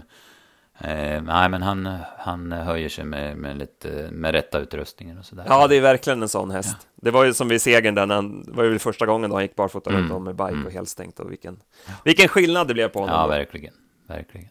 eh, 0.83 1.23
nej, 1.23 1.49
men 1.49 1.61
han, 1.61 1.97
han 2.17 2.51
höjer 2.51 2.89
sig 2.89 3.05
med, 3.05 3.37
med, 3.37 3.57
lite, 3.57 4.09
med 4.11 4.31
rätta 4.31 4.59
utrustningen 4.59 5.17
och 5.17 5.25
sådär. 5.25 5.45
Ja, 5.47 5.67
det 5.67 5.75
är 5.75 5.81
verkligen 5.81 6.21
en 6.21 6.29
sån 6.29 6.51
häst. 6.51 6.77
Ja. 6.79 6.87
Det 6.95 7.11
var 7.11 7.23
ju 7.23 7.33
som 7.33 7.47
vid 7.47 7.61
segern 7.61 7.95
där, 7.95 8.07
han, 8.07 8.43
det 8.43 8.51
var 8.51 8.63
ju 8.63 8.79
första 8.79 9.05
gången 9.05 9.29
då 9.29 9.35
han 9.35 9.43
gick 9.43 9.55
barfota 9.55 9.89
mm. 9.89 10.01
runt 10.01 10.13
om 10.13 10.23
med 10.23 10.35
bike 10.35 10.49
mm. 10.49 10.65
och 10.65 10.71
helstängt. 10.71 11.19
Och 11.19 11.31
vilken, 11.31 11.61
vilken 12.05 12.27
skillnad 12.27 12.67
det 12.67 12.73
blev 12.73 12.87
på 12.87 12.99
honom. 12.99 13.15
Ja, 13.15 13.23
då. 13.23 13.29
verkligen. 13.29 13.73
Verkligen. 14.07 14.49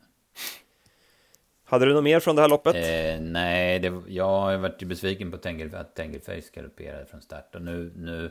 Hade 1.70 1.86
du 1.86 1.94
något 1.94 2.04
mer 2.04 2.20
från 2.20 2.36
det 2.36 2.42
här 2.42 2.48
loppet? 2.48 2.76
Eh, 2.76 3.20
nej, 3.20 3.78
det, 3.78 4.02
jag 4.06 4.40
har 4.40 4.56
varit 4.56 4.82
besviken 4.82 5.30
på 5.30 5.36
Tengel, 5.36 5.74
att 5.74 5.94
Tengelface 5.94 6.50
galopperade 6.54 7.06
från 7.06 7.20
start. 7.20 7.54
Och 7.54 7.62
nu, 7.62 7.92
nu 7.96 8.30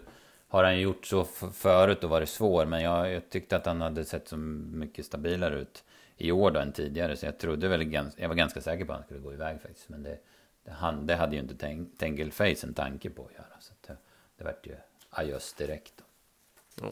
har 0.50 0.64
han 0.64 0.80
gjort 0.80 1.06
så 1.06 1.24
förut 1.54 2.04
och 2.04 2.10
varit 2.10 2.30
svår. 2.30 2.66
Men 2.66 2.82
jag, 2.82 3.12
jag, 3.12 3.30
tyckte 3.30 3.56
att 3.56 3.66
han 3.66 3.82
hade 3.82 4.06
sett 4.06 4.28
så 4.28 4.38
mycket 4.38 5.06
stabilare 5.06 5.60
ut 5.60 5.84
i 6.20 6.32
år 6.32 6.52
då 6.52 6.60
än 6.60 6.72
tidigare. 6.72 7.16
Så 7.16 7.26
jag 7.26 7.38
trodde 7.38 7.68
väl, 7.68 7.94
jag 8.18 8.28
var 8.28 8.36
ganska 8.36 8.62
säker 8.62 8.86
på 8.86 8.92
att 8.92 8.98
han 8.98 9.06
skulle 9.06 9.20
gå 9.20 9.34
iväg 9.34 9.62
faktiskt. 9.62 9.90
Men 9.90 10.04
det, 10.04 10.18
det, 10.64 10.72
han, 10.72 11.08
det 11.08 11.16
hade 11.16 11.36
ju 11.36 11.42
inte 11.42 11.86
Tengelface 11.98 12.68
en 12.68 12.74
tanke 12.74 13.10
på 13.10 13.26
att 13.26 13.34
göra. 13.34 13.60
Så 13.60 13.74
det, 13.88 13.98
det 14.38 14.44
vart 14.44 14.68
ju 14.68 14.76
ajöss 15.10 15.54
direkt. 15.54 15.94
Då. 16.76 16.84
Mm. 16.84 16.86
Eh, 16.86 16.92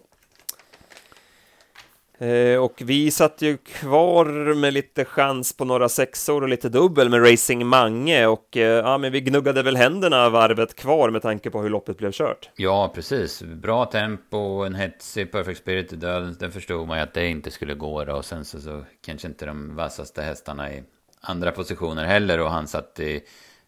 Eh, 2.20 2.60
och 2.60 2.82
vi 2.86 3.12
satt 3.12 3.42
ju 3.42 3.58
kvar 3.58 4.54
med 4.54 4.74
lite 4.74 5.06
chans 5.06 5.58
på 5.58 5.66
några 5.66 5.90
sexor 5.90 6.44
och 6.44 6.50
lite 6.50 6.70
dubbel 6.70 7.10
med 7.10 7.32
Racing 7.32 7.66
Mange 7.66 8.28
och 8.28 8.58
eh, 8.58 8.64
ja, 8.64 8.98
men 8.98 9.12
vi 9.12 9.22
gnuggade 9.22 9.64
väl 9.64 9.78
händerna 9.78 10.30
varvet 10.30 10.76
kvar 10.76 11.10
med 11.10 11.22
tanke 11.22 11.50
på 11.50 11.62
hur 11.62 11.70
loppet 11.70 11.98
blev 11.98 12.12
kört. 12.12 12.50
Ja, 12.56 12.92
precis. 12.96 13.44
Bra 13.44 13.86
tempo, 13.86 14.64
en 14.64 14.76
hetsig 14.76 15.32
Perfect 15.32 15.60
Spirit 15.60 15.94
i 15.94 15.96
döden. 15.96 16.36
Den 16.40 16.52
förstod 16.52 16.88
man 16.88 16.98
ju 16.98 17.04
att 17.04 17.14
det 17.14 17.28
inte 17.28 17.52
skulle 17.52 17.74
gå 17.74 18.06
då. 18.06 18.14
Och 18.14 18.26
sen 18.26 18.46
så, 18.46 18.62
så 18.62 18.84
kanske 19.06 19.28
inte 19.28 19.46
de 19.46 19.76
vassaste 19.76 20.22
hästarna 20.22 20.72
i 20.72 20.84
andra 21.22 21.52
positioner 21.52 22.06
heller 22.06 22.40
och 22.40 22.52
han 22.52 22.68
satt 22.68 23.00
i 23.00 23.22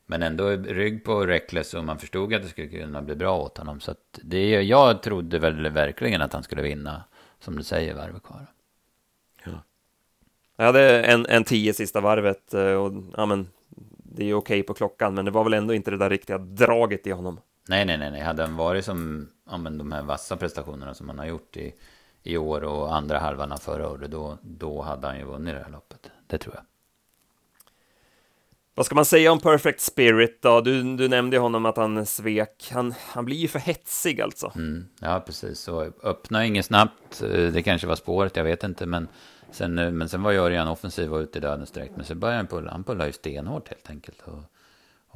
men 0.06 0.24
ändå 0.24 0.50
rygg 0.50 1.04
på 1.04 1.26
Reckless 1.26 1.74
och 1.74 1.84
man 1.84 2.00
förstod 2.00 2.34
att 2.34 2.42
det 2.42 2.48
skulle 2.48 2.68
kunna 2.68 3.02
bli 3.02 3.16
bra 3.16 3.38
åt 3.38 3.58
honom. 3.58 3.80
Så 3.80 3.92
att 3.92 4.20
det, 4.24 4.50
jag 4.62 5.04
trodde 5.04 5.40
väl 5.40 5.70
verkligen 5.70 6.22
att 6.22 6.34
han 6.34 6.44
skulle 6.44 6.62
vinna 6.62 7.04
som 7.40 7.56
du 7.56 7.64
säger, 7.64 7.96
varvet 7.96 8.24
kvar. 8.24 8.48
Ja. 9.44 9.64
Jag 10.56 10.66
hade 10.66 11.02
en, 11.02 11.26
en 11.26 11.44
tio 11.44 11.74
sista 11.74 12.02
varvet 12.02 12.54
eh, 12.54 12.74
och 12.74 12.94
ja, 13.18 13.26
men 13.26 13.50
det 13.98 14.24
är 14.24 14.28
ju 14.28 14.34
okej 14.34 14.60
okay 14.60 14.64
på 14.68 14.74
klockan, 14.74 15.14
men 15.14 15.26
det 15.26 15.32
var 15.32 15.44
väl 15.44 15.54
ändå 15.54 15.74
inte 15.74 15.92
det 15.92 15.98
där 15.98 16.10
riktiga 16.10 16.38
draget 16.38 17.08
i 17.08 17.12
honom. 17.12 17.40
Nej, 17.68 17.86
nej, 17.86 17.98
nej, 17.98 18.12
nej. 18.12 18.22
hade 18.22 18.44
han 18.44 18.56
varit 18.56 18.86
som 18.86 19.30
ja, 19.50 19.58
men 19.58 19.78
de 19.78 19.92
här 19.92 20.04
vassa 20.04 20.38
prestationerna 20.38 20.94
som 20.94 21.10
han 21.10 21.20
har 21.20 21.26
gjort 21.26 21.58
i, 21.58 21.74
i 22.24 22.38
år 22.38 22.64
och 22.64 22.96
andra 22.96 23.20
halvan 23.20 23.52
av 23.52 23.58
förra 23.58 23.90
året, 23.90 24.12
då, 24.12 24.38
då 24.42 24.82
hade 24.82 25.08
han 25.08 25.18
ju 25.18 25.26
vunnit 25.26 25.56
det 25.56 25.64
här 25.64 25.72
loppet. 25.72 26.12
Det 26.28 26.38
tror 26.38 26.56
jag. 26.56 26.64
Vad 28.80 28.86
ska 28.86 28.96
man 28.96 29.06
säga 29.06 29.32
om 29.32 29.40
Perfect 29.40 29.82
Spirit 29.82 30.42
då? 30.42 30.62
Du, 30.62 30.96
du 30.96 31.08
nämnde 31.08 31.38
honom 31.38 31.66
att 31.66 31.78
han 31.78 32.06
svek. 32.06 32.70
Han, 32.72 32.94
han 33.00 33.26
blir 33.26 33.38
ju 33.38 33.48
för 33.48 33.60
hetsig 33.60 34.22
alltså. 34.22 34.52
Mm, 34.56 34.86
ja, 35.00 35.24
precis. 35.26 35.60
Så 35.60 35.92
öppna 36.04 36.46
inget 36.46 36.66
snabbt. 36.66 37.22
Eh, 37.22 37.52
det 37.52 37.62
kanske 37.64 37.88
var 37.88 37.96
spåret, 37.96 38.36
jag 38.36 38.44
vet 38.44 38.64
inte. 38.64 38.86
Men 38.86 39.08
sen, 39.52 39.78
eh, 39.78 39.92
men 39.92 40.10
sen 40.10 40.24
var 40.24 40.34
Örjan 40.34 40.68
offensiv 40.68 41.14
och 41.14 41.20
ute 41.20 41.38
i 41.38 41.42
dödens 41.42 41.72
direkt. 41.72 41.96
Men 41.96 42.06
sen 42.06 42.20
började 42.20 42.38
han 42.38 42.48
pulla. 42.48 42.72
Han 42.72 42.84
pullade 42.84 43.06
ju 43.06 43.14
stenhårt 43.14 43.70
helt 43.70 43.90
enkelt. 43.90 44.22
Och, 44.22 44.44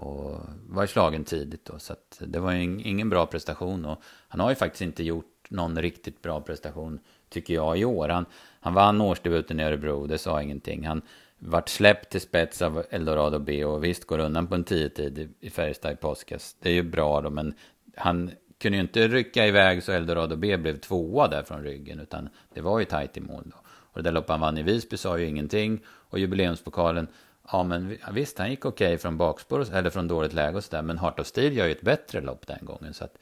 och 0.06 0.39
var 0.69 0.86
slagen 0.86 1.23
tidigt 1.23 1.65
då. 1.65 1.80
Så 1.80 1.93
att 1.93 2.21
det 2.28 2.39
var 2.39 2.52
ingen 2.52 3.10
bra 3.10 3.26
prestation. 3.26 3.86
Och 3.86 4.04
han 4.28 4.39
har 4.39 4.49
ju 4.49 4.56
faktiskt 4.56 4.82
inte 4.82 5.04
gjort 5.04 5.47
någon 5.49 5.82
riktigt 5.82 6.21
bra 6.21 6.41
prestation, 6.41 6.99
tycker 7.30 7.54
jag, 7.54 7.78
i 7.78 7.86
år. 7.86 8.10
Han, 8.10 8.26
han 8.60 8.73
vann 8.73 9.02
årsdebuten 9.02 9.60
i 9.60 9.63
Örebro, 9.63 10.08
det 10.08 10.17
sa 10.17 10.41
ingenting. 10.41 10.88
Han 10.88 11.02
vart 11.39 11.69
släppt 11.69 12.12
till 12.12 12.22
spets 12.22 12.62
av 12.62 12.84
Eldorado 12.89 13.39
B 13.39 13.65
och 13.65 13.84
visst 13.84 14.06
går 14.06 14.19
undan 14.19 14.48
på 14.48 14.56
en 14.56 14.65
10-tid 14.65 15.34
i 15.39 15.50
Färjestad 15.50 15.91
i 15.93 15.96
påskas. 15.96 16.56
Det 16.60 16.69
är 16.69 16.74
ju 16.74 16.84
bra 16.84 17.22
då, 17.22 17.30
men 17.30 17.54
han 17.96 18.32
kunde 18.58 18.78
ju 18.78 18.82
inte 18.82 19.08
rycka 19.08 19.48
iväg 19.48 19.84
så 19.84 19.91
Eldorado 19.91 20.36
B 20.36 20.58
blev 20.58 20.78
tvåa 20.78 21.28
där 21.28 21.43
från 21.43 21.63
ryggen, 21.63 22.00
utan 22.00 22.30
det 22.54 22.62
var 22.62 22.80
ju 22.80 22.86
tajt 22.86 23.17
i 23.17 23.22
mål 23.22 23.43
då. 23.46 23.58
Och 23.65 24.04
det 24.04 24.10
där 24.10 24.12
loppet 24.12 24.30
han 24.30 24.39
vann 24.39 24.58
i 24.58 24.63
Visby 24.63 24.98
sa 24.98 25.17
ju 25.17 25.26
ingenting. 25.26 25.80
Och 25.86 26.19
jubileumspokalen, 26.19 27.08
ja 27.52 27.63
men 27.63 27.98
visst, 28.12 28.38
han 28.38 28.50
gick 28.50 28.65
okej 28.65 28.88
okay 28.88 28.98
från 28.98 29.17
bakspår, 29.17 29.74
eller 29.76 29.89
från 29.89 30.08
dåligt 30.08 30.34
läge 30.34 30.58
och 30.58 30.63
sådär. 30.63 30.82
Men 30.82 30.98
Heart 30.98 31.19
of 31.19 31.28
Steel 31.28 31.58
gör 31.58 31.65
ju 31.65 31.72
ett 31.72 31.82
bättre 31.82 32.22
lopp 32.22 32.48
den 32.48 32.65
gången. 32.65 32.93
Så 32.93 33.04
att 33.04 33.17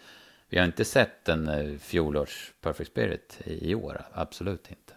vi 0.50 0.58
har 0.58 0.66
inte 0.66 0.86
sett 0.86 1.30
en 1.30 1.48
eh, 1.48 1.78
fjolårs 1.78 2.54
Perfect 2.62 2.92
Spirit 2.92 3.42
i, 3.44 3.72
i 3.72 3.76
år, 3.76 4.02
absolut 4.14 4.70
inte. 4.70 4.94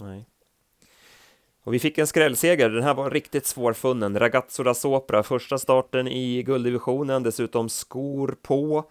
Nej. 0.00 0.26
Och 1.68 1.74
vi 1.74 1.78
fick 1.78 1.98
en 1.98 2.06
skrällseger, 2.06 2.70
den 2.70 2.82
här 2.82 2.94
var 2.94 3.10
riktigt 3.10 3.46
svårfunnen. 3.46 4.18
Ragazzo 4.18 4.62
da 4.62 4.74
Sopra, 4.74 5.22
första 5.22 5.58
starten 5.58 6.08
i 6.08 6.42
gulddivisionen, 6.42 7.22
dessutom 7.22 7.68
skor 7.68 8.36
på. 8.42 8.84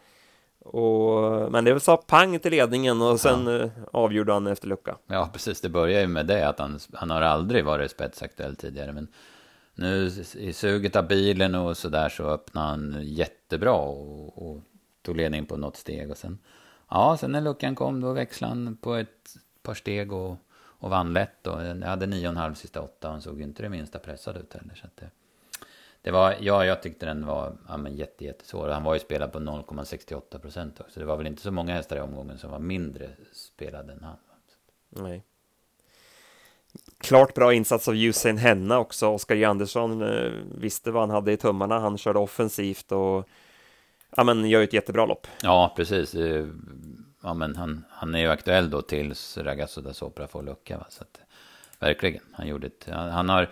Och, 0.59 1.51
men 1.51 1.65
det 1.65 1.79
sa 1.79 1.97
pang 1.97 2.39
till 2.39 2.51
ledningen 2.51 3.01
och 3.01 3.19
sen 3.19 3.47
ja. 3.47 3.57
Eh, 3.57 3.69
avgjorde 3.91 4.33
han 4.33 4.47
efter 4.47 4.67
lucka. 4.67 4.97
Ja, 5.07 5.29
precis. 5.33 5.61
Det 5.61 5.69
börjar 5.69 6.01
ju 6.01 6.07
med 6.07 6.25
det 6.25 6.47
att 6.47 6.59
han, 6.59 6.79
han 6.93 7.09
har 7.09 7.21
aldrig 7.21 7.65
varit 7.65 7.91
spetsaktuell 7.91 8.55
tidigare. 8.55 8.93
Men 8.93 9.07
nu 9.75 10.11
i 10.35 10.53
suget 10.53 10.95
av 10.95 11.07
bilen 11.07 11.55
och 11.55 11.77
sådär 11.77 12.09
så 12.09 12.23
öppnade 12.23 12.67
han 12.67 12.97
jättebra 13.03 13.73
och, 13.73 14.47
och 14.47 14.61
tog 15.01 15.17
ledning 15.17 15.45
på 15.45 15.57
något 15.57 15.77
steg. 15.77 16.11
Och 16.11 16.17
sen, 16.17 16.39
ja, 16.89 17.17
sen 17.19 17.31
när 17.31 17.41
luckan 17.41 17.75
kom 17.75 18.01
då 18.01 18.13
växlade 18.13 18.53
han 18.53 18.77
på 18.81 18.95
ett 18.95 19.35
par 19.63 19.73
steg 19.73 20.13
och, 20.13 20.37
och 20.79 20.89
vann 20.89 21.13
lätt. 21.13 21.47
Och 21.47 21.63
jag 21.63 21.75
hade 21.75 22.07
nio 22.07 22.27
och 22.27 22.31
en 22.31 22.37
halv 22.37 22.53
sista 22.53 22.81
åtta 22.81 23.07
och 23.07 23.13
han 23.13 23.21
såg 23.21 23.41
inte 23.41 23.63
det 23.63 23.69
minsta 23.69 23.99
pressad 23.99 24.37
ut 24.37 24.53
heller. 24.53 24.75
Så 24.75 24.87
det, 24.95 25.09
det 26.01 26.11
var, 26.11 26.35
ja, 26.39 26.65
jag 26.65 26.81
tyckte 26.81 27.05
den 27.05 27.25
var 27.25 27.57
ja, 27.67 27.77
men 27.77 27.95
jätte, 27.95 28.25
jättesvår. 28.25 28.69
Han 28.69 28.83
var 28.83 28.93
ju 28.93 28.99
spelad 28.99 29.31
på 29.31 29.39
0,68 29.39 30.39
procent 30.39 30.79
också. 30.79 30.99
Det 30.99 31.05
var 31.05 31.17
väl 31.17 31.27
inte 31.27 31.41
så 31.41 31.51
många 31.51 31.73
hästar 31.73 31.97
i 31.97 31.99
omgången 31.99 32.37
som 32.37 32.51
var 32.51 32.59
mindre 32.59 33.09
spelade 33.33 33.93
än 33.93 34.03
han. 34.03 34.17
Nej. 34.89 35.23
Klart 36.97 37.33
bra 37.33 37.53
insats 37.53 37.87
av 37.87 37.95
Usain 37.95 38.37
Henna 38.37 38.79
också. 38.79 39.07
Oskar 39.07 39.35
J. 39.35 39.45
Andersson 39.45 40.01
eh, 40.01 40.31
visste 40.57 40.91
vad 40.91 41.01
han 41.01 41.09
hade 41.09 41.31
i 41.31 41.37
tummarna. 41.37 41.79
Han 41.79 41.97
körde 41.97 42.19
offensivt 42.19 42.91
och 42.91 43.29
ja, 44.15 44.23
men 44.23 44.49
gör 44.49 44.61
ett 44.61 44.73
jättebra 44.73 45.05
lopp. 45.05 45.27
Ja, 45.41 45.73
precis. 45.75 46.15
Ja, 47.27 47.33
men 47.33 47.55
han, 47.55 47.85
han 47.89 48.15
är 48.15 48.19
ju 48.19 48.27
aktuell 48.27 48.69
då 48.69 48.81
tills 48.81 49.37
Ragazzo 49.37 49.81
da 49.81 49.93
Sopra 49.93 50.27
får 50.27 50.43
lucka. 50.43 50.77
Va? 50.77 50.85
Så 50.89 51.03
att, 51.03 51.19
verkligen, 51.79 52.23
han 52.31 52.47
gjorde 52.47 52.67
ett, 52.67 52.87
han 52.89 53.29
har 53.29 53.49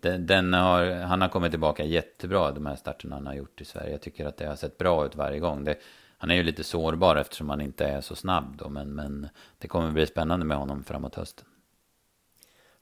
den, 0.00 0.26
den, 0.26 0.52
har, 0.52 0.90
han 0.90 1.20
har 1.20 1.28
kommit 1.28 1.52
tillbaka 1.52 1.84
jättebra 1.84 2.50
de 2.50 2.66
här 2.66 2.76
starterna 2.76 3.16
han 3.16 3.26
har 3.26 3.34
gjort 3.34 3.60
i 3.60 3.64
Sverige. 3.64 3.90
Jag 3.90 4.00
tycker 4.00 4.26
att 4.26 4.36
det 4.36 4.46
har 4.46 4.56
sett 4.56 4.78
bra 4.78 5.06
ut 5.06 5.16
varje 5.16 5.38
gång. 5.38 5.64
Det, 5.64 5.78
han 6.18 6.30
är 6.30 6.34
ju 6.34 6.42
lite 6.42 6.64
sårbar 6.64 7.16
eftersom 7.16 7.50
han 7.50 7.60
inte 7.60 7.86
är 7.86 8.00
så 8.00 8.14
snabb 8.14 8.56
då, 8.56 8.68
men, 8.68 8.94
men 8.94 9.28
det 9.58 9.68
kommer 9.68 9.90
bli 9.90 10.06
spännande 10.06 10.46
med 10.46 10.56
honom 10.56 10.84
framåt 10.84 11.14
hösten. 11.14 11.46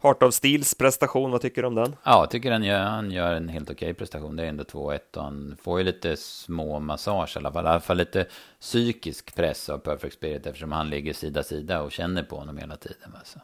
Heart 0.03 0.23
of 0.23 0.35
Steels 0.35 0.75
prestation, 0.75 1.31
vad 1.31 1.41
tycker 1.41 1.63
du 1.63 1.69
om 1.69 1.75
den? 1.75 1.97
Ja, 2.05 2.21
jag 2.21 2.31
tycker 2.31 2.53
han 2.53 2.65
gör, 2.65 2.83
han 2.83 3.11
gör 3.11 3.35
en 3.35 3.49
helt 3.49 3.71
okej 3.71 3.95
prestation. 3.95 4.37
Det 4.37 4.45
är 4.45 4.49
ändå 4.49 4.65
2-1 4.65 4.99
och 5.17 5.23
han 5.23 5.57
får 5.63 5.79
ju 5.79 5.85
lite 5.85 6.17
små 6.17 6.81
massage 6.81 7.37
i 7.37 7.39
alla 7.39 7.53
fall. 7.53 7.65
I 7.65 7.69
alla 7.69 7.81
fall 7.81 7.97
lite 7.97 8.27
psykisk 8.61 9.35
press 9.35 9.69
av 9.69 9.79
Perfect 9.79 10.15
Spirit 10.15 10.47
eftersom 10.47 10.73
han 10.73 10.91
ligger 10.91 11.13
sida 11.13 11.43
sida 11.43 11.83
och 11.83 11.93
känner 11.93 12.23
på 12.23 12.37
honom 12.37 12.59
hela 12.59 12.77
tiden. 12.77 13.15
Alltså. 13.19 13.41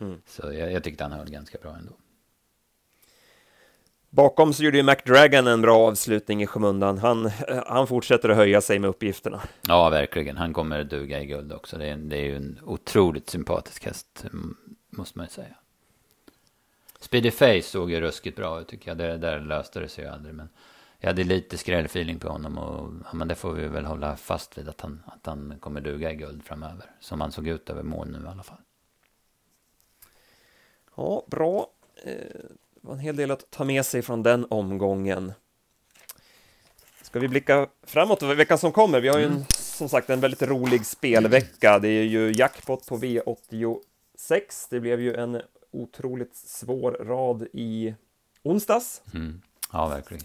Mm. 0.00 0.20
Så 0.26 0.52
jag, 0.52 0.72
jag 0.72 0.84
tyckte 0.84 1.04
han 1.04 1.12
höll 1.12 1.30
ganska 1.30 1.58
bra 1.58 1.74
ändå. 1.76 1.92
Bakom 4.10 4.52
så 4.52 4.64
gjorde 4.64 4.76
ju 4.76 4.82
McDragon 4.82 5.46
en 5.46 5.62
bra 5.62 5.78
avslutning 5.88 6.42
i 6.42 6.46
skymundan. 6.46 6.98
Han, 6.98 7.30
han 7.66 7.86
fortsätter 7.86 8.28
att 8.28 8.36
höja 8.36 8.60
sig 8.60 8.78
med 8.78 8.90
uppgifterna. 8.90 9.40
Ja, 9.68 9.90
verkligen. 9.90 10.36
Han 10.36 10.52
kommer 10.52 10.84
duga 10.84 11.20
i 11.20 11.26
guld 11.26 11.52
också. 11.52 11.78
Det 11.78 11.86
är, 11.86 11.96
det 11.96 12.16
är 12.16 12.24
ju 12.24 12.36
en 12.36 12.60
otroligt 12.64 13.30
sympatisk 13.30 13.84
häst, 13.84 14.24
måste 14.90 15.18
man 15.18 15.26
ju 15.26 15.30
säga. 15.30 15.56
Speedy 17.00 17.30
Face 17.30 17.62
såg 17.62 17.90
ju 17.90 18.00
ruskigt 18.00 18.36
bra 18.36 18.60
ut 18.60 18.68
tycker 18.68 18.90
jag. 18.90 18.98
Det 18.98 19.16
där 19.16 19.40
löste 19.40 19.80
det 19.80 19.88
sig 19.88 20.04
ju 20.04 20.10
aldrig. 20.10 20.34
Men 20.34 20.48
jag 20.98 21.08
hade 21.08 21.24
lite 21.24 21.58
skrällfeeling 21.58 22.18
på 22.18 22.28
honom 22.28 22.58
och 22.58 22.92
ja, 23.04 23.14
men 23.14 23.28
det 23.28 23.34
får 23.34 23.52
vi 23.52 23.68
väl 23.68 23.84
hålla 23.84 24.16
fast 24.16 24.58
vid 24.58 24.68
att 24.68 24.80
han, 24.80 25.02
att 25.06 25.26
han 25.26 25.54
kommer 25.60 25.80
duga 25.80 26.12
i 26.12 26.14
guld 26.14 26.44
framöver. 26.44 26.90
Som 27.00 27.20
han 27.20 27.32
såg 27.32 27.48
ut 27.48 27.70
över 27.70 27.82
mål 27.82 28.10
nu 28.10 28.24
i 28.24 28.28
alla 28.28 28.42
fall. 28.42 28.60
Ja, 30.96 31.24
bra. 31.26 31.70
Eh, 32.04 32.12
det 32.74 32.80
var 32.80 32.92
en 32.92 32.98
hel 32.98 33.16
del 33.16 33.30
att 33.30 33.50
ta 33.50 33.64
med 33.64 33.86
sig 33.86 34.02
från 34.02 34.22
den 34.22 34.46
omgången. 34.50 35.32
Ska 37.02 37.20
vi 37.20 37.28
blicka 37.28 37.68
framåt 37.82 38.22
veckan 38.22 38.58
som 38.58 38.72
kommer? 38.72 39.00
Vi 39.00 39.08
har 39.08 39.18
ju 39.18 39.24
en, 39.24 39.30
mm. 39.30 39.44
som 39.50 39.88
sagt 39.88 40.10
en 40.10 40.20
väldigt 40.20 40.42
rolig 40.42 40.86
spelvecka. 40.86 41.78
Det 41.78 41.88
är 41.88 42.04
ju 42.04 42.32
jackpot 42.32 42.86
på 42.86 42.96
V86. 42.98 43.80
Det 44.70 44.80
blev 44.80 45.00
ju 45.00 45.14
en 45.14 45.42
otroligt 45.82 46.36
svår 46.36 46.92
rad 46.92 47.46
i 47.52 47.94
onsdags. 48.42 49.02
Mm. 49.14 49.40
Ja, 49.72 49.88
verkligen. 49.88 50.24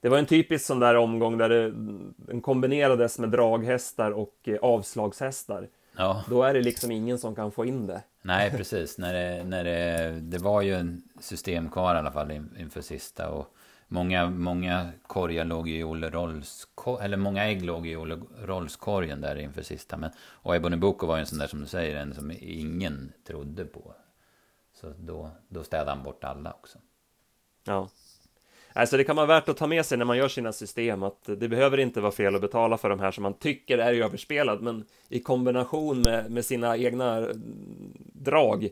Det 0.00 0.08
var 0.08 0.18
en 0.18 0.26
typisk 0.26 0.64
sån 0.64 0.80
där 0.80 0.94
omgång 0.94 1.38
där 1.38 1.48
det, 1.48 1.72
den 2.16 2.40
kombinerades 2.40 3.18
med 3.18 3.30
draghästar 3.30 4.10
och 4.10 4.34
eh, 4.44 4.58
avslagshästar. 4.62 5.68
Ja. 5.96 6.24
Då 6.28 6.42
är 6.42 6.54
det 6.54 6.62
liksom 6.62 6.90
ingen 6.90 7.18
som 7.18 7.34
kan 7.34 7.52
få 7.52 7.64
in 7.64 7.86
det. 7.86 8.02
Nej, 8.22 8.50
precis. 8.56 8.98
när 8.98 9.14
det, 9.14 9.44
när 9.44 9.64
det, 9.64 10.20
det 10.20 10.38
var 10.38 10.62
ju 10.62 10.74
en 10.74 11.02
system 11.20 11.70
kvar 11.70 11.94
i 11.94 11.98
alla 11.98 12.12
fall 12.12 12.30
inför 12.58 12.80
sista. 12.80 13.30
Och 13.30 13.54
många, 13.88 14.30
många 14.30 14.90
korgar 15.06 15.44
låg 15.44 15.68
i 15.68 15.84
Olle 15.84 16.10
Rolls, 16.10 16.66
eller 17.00 17.16
många 17.16 17.44
ägg 17.44 17.64
låg 17.64 17.86
i 17.86 17.96
Olle 17.96 18.18
Rolls-korgen 18.44 19.20
där 19.20 19.36
inför 19.36 19.62
sista. 19.62 19.96
Men, 19.96 20.10
och 20.18 20.56
Ebony 20.56 20.76
Boko 20.76 21.06
var 21.06 21.16
ju 21.16 21.20
en 21.20 21.26
sån 21.26 21.38
där 21.38 21.46
som 21.46 21.60
du 21.60 21.66
säger, 21.66 21.96
en 21.96 22.14
som 22.14 22.32
ingen 22.40 23.12
trodde 23.26 23.64
på. 23.64 23.94
Så 24.80 24.92
då, 24.98 25.30
då 25.48 25.64
städade 25.64 25.90
han 25.90 26.02
bort 26.02 26.24
alla 26.24 26.52
också. 26.52 26.78
Ja. 27.64 27.88
Alltså 28.72 28.96
det 28.96 29.04
kan 29.04 29.16
vara 29.16 29.26
värt 29.26 29.48
att 29.48 29.56
ta 29.56 29.66
med 29.66 29.86
sig 29.86 29.98
när 29.98 30.04
man 30.04 30.16
gör 30.16 30.28
sina 30.28 30.52
system 30.52 31.02
att 31.02 31.24
det 31.24 31.48
behöver 31.48 31.78
inte 31.78 32.00
vara 32.00 32.12
fel 32.12 32.34
att 32.34 32.40
betala 32.40 32.78
för 32.78 32.88
de 32.88 33.00
här 33.00 33.10
som 33.10 33.22
man 33.22 33.34
tycker 33.34 33.78
är 33.78 33.94
överspelad 33.94 34.62
men 34.62 34.84
i 35.08 35.20
kombination 35.20 36.02
med, 36.02 36.30
med 36.30 36.44
sina 36.44 36.76
egna 36.76 37.28
drag 38.12 38.68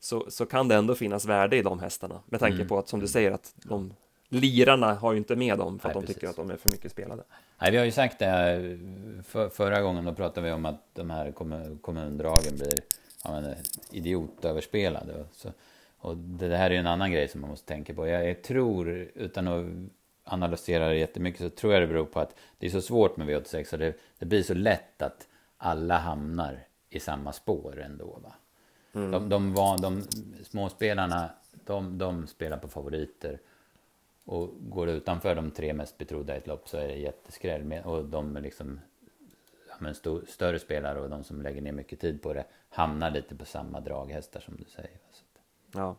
så, 0.00 0.30
så 0.30 0.46
kan 0.46 0.68
det 0.68 0.74
ändå 0.74 0.94
finnas 0.94 1.24
värde 1.24 1.56
i 1.56 1.62
de 1.62 1.78
hästarna 1.78 2.20
med 2.26 2.40
tanke 2.40 2.56
mm. 2.56 2.68
på 2.68 2.78
att 2.78 2.88
som 2.88 3.00
du 3.00 3.08
säger 3.08 3.30
att 3.30 3.54
de 3.56 3.94
lirarna 4.28 4.94
har 4.94 5.12
ju 5.12 5.18
inte 5.18 5.36
med 5.36 5.58
dem 5.58 5.78
för 5.78 5.88
att 5.88 5.94
Nej, 5.94 6.04
de 6.06 6.14
tycker 6.14 6.28
att 6.28 6.36
de 6.36 6.50
är 6.50 6.56
för 6.56 6.70
mycket 6.70 6.92
spelade. 6.92 7.22
Nej, 7.60 7.70
vi 7.70 7.76
har 7.76 7.84
ju 7.84 7.92
sagt 7.92 8.18
det 8.18 8.78
för, 9.26 9.48
förra 9.48 9.80
gången 9.80 10.04
då 10.04 10.14
pratade 10.14 10.46
vi 10.46 10.52
om 10.52 10.66
att 10.66 10.94
de 10.94 11.10
här 11.10 11.32
kommundragen 11.80 12.56
blir 12.56 12.78
ja, 13.24 13.42
idiotöverspelade. 13.90 15.24
Så, 15.32 15.52
och 15.98 16.16
det 16.16 16.56
här 16.56 16.70
är 16.70 16.74
en 16.74 16.86
annan 16.86 17.12
grej 17.12 17.28
som 17.28 17.40
man 17.40 17.50
måste 17.50 17.66
tänka 17.66 17.94
på. 17.94 18.06
Jag, 18.06 18.42
tror, 18.42 18.88
utan 19.14 19.48
att 19.48 19.66
analysera 20.24 20.88
det 20.88 20.96
jättemycket, 20.96 21.40
så 21.40 21.50
tror 21.50 21.72
jag 21.72 21.82
det 21.82 21.86
beror 21.86 22.04
på 22.04 22.20
att 22.20 22.34
det 22.58 22.66
är 22.66 22.70
så 22.70 22.82
svårt 22.82 23.16
med 23.16 23.28
V86 23.28 23.72
och 23.72 23.78
det, 23.78 23.94
det 24.18 24.26
blir 24.26 24.42
så 24.42 24.54
lätt 24.54 25.02
att 25.02 25.28
alla 25.56 25.98
hamnar 25.98 26.66
i 26.90 27.00
samma 27.00 27.32
spår 27.32 27.80
ändå. 27.80 28.18
Va? 28.22 28.32
Mm. 28.92 29.10
De, 29.10 29.28
de, 29.28 29.54
var, 29.54 29.78
de 29.78 30.02
småspelarna, 30.44 31.30
de, 31.64 31.98
de 31.98 32.26
spelar 32.26 32.56
på 32.56 32.68
favoriter. 32.68 33.38
Och 34.24 34.50
går 34.60 34.86
det 34.86 34.92
utanför 34.92 35.34
de 35.34 35.50
tre 35.50 35.72
mest 35.72 35.98
betrodda 35.98 36.34
i 36.34 36.38
ett 36.38 36.46
lopp 36.46 36.68
så 36.68 36.76
är 36.76 36.88
det 36.88 36.94
jätteskräll. 36.94 37.72
Och 37.84 38.04
de 38.04 38.36
liksom, 38.42 38.80
men 39.80 39.92
st 39.92 40.10
större 40.28 40.58
spelare 40.58 41.00
och 41.00 41.10
de 41.10 41.24
som 41.24 41.42
lägger 41.42 41.62
ner 41.62 41.72
mycket 41.72 42.00
tid 42.00 42.22
på 42.22 42.32
det 42.32 42.44
hamnar 42.70 43.10
lite 43.10 43.36
på 43.36 43.44
samma 43.44 43.80
draghästar 43.80 44.40
som 44.40 44.56
du 44.56 44.64
säger. 44.64 44.98
Ja. 45.72 45.96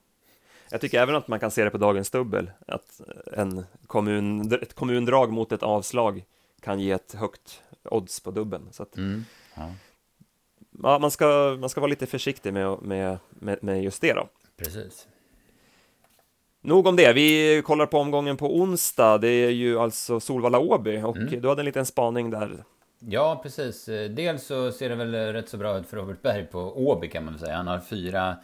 Jag 0.72 0.82
tycker 0.82 1.02
även 1.02 1.16
att 1.16 1.28
man 1.28 1.40
kan 1.40 1.52
se 1.52 1.64
det 1.64 1.70
på 1.70 1.78
dagens 1.78 2.10
dubbel, 2.12 2.52
att 2.68 3.02
en 3.34 3.66
kommun, 3.88 4.54
ett 4.54 4.74
kommundrag 4.74 5.32
mot 5.32 5.52
ett 5.52 5.64
avslag 5.64 6.24
kan 6.62 6.80
ge 6.80 6.92
ett 6.92 7.14
högt 7.14 7.62
odds 7.84 8.20
på 8.20 8.32
dubbeln. 8.32 8.68
Så 8.72 8.84
att, 8.84 8.98
mm. 8.98 9.26
ja. 9.56 9.72
ja. 10.84 11.00
man, 11.00 11.12
ska, 11.12 11.58
man 11.60 11.70
ska 11.70 11.82
vara 11.82 11.90
lite 11.90 12.06
försiktig 12.06 12.54
med, 12.54 12.82
med, 12.82 13.18
med, 13.30 13.64
med 13.64 13.84
just 13.84 14.02
det 14.02 14.14
då. 14.14 14.30
Precis. 14.58 15.08
Nog 16.62 16.88
om 16.88 16.96
det, 16.96 17.14
vi 17.14 17.62
kollar 17.66 17.86
på 17.86 17.98
omgången 17.98 18.38
på 18.38 18.58
onsdag, 18.58 19.18
det 19.18 19.28
är 19.28 19.50
ju 19.50 19.80
alltså 19.80 20.20
Solvalla-Åby 20.20 21.02
och 21.04 21.18
mm. 21.18 21.42
du 21.42 21.48
hade 21.48 21.62
en 21.62 21.66
liten 21.66 21.86
spaning 21.86 22.30
där. 22.30 22.64
Ja, 23.10 23.40
precis. 23.44 23.86
Dels 24.10 24.46
så 24.46 24.72
ser 24.72 24.90
det 24.90 24.96
väl 24.96 25.34
rätt 25.34 25.50
så 25.50 25.58
bra 25.58 25.78
ut 25.78 25.88
för 25.88 25.98
Robert 25.98 26.22
Berg 26.22 26.46
på 26.46 26.60
Åby 26.88 27.10
kan 27.10 27.26
man 27.26 27.34
väl 27.34 27.40
säga. 27.40 27.56
Han 27.56 27.68
har 27.68 27.80
fyra 27.80 28.38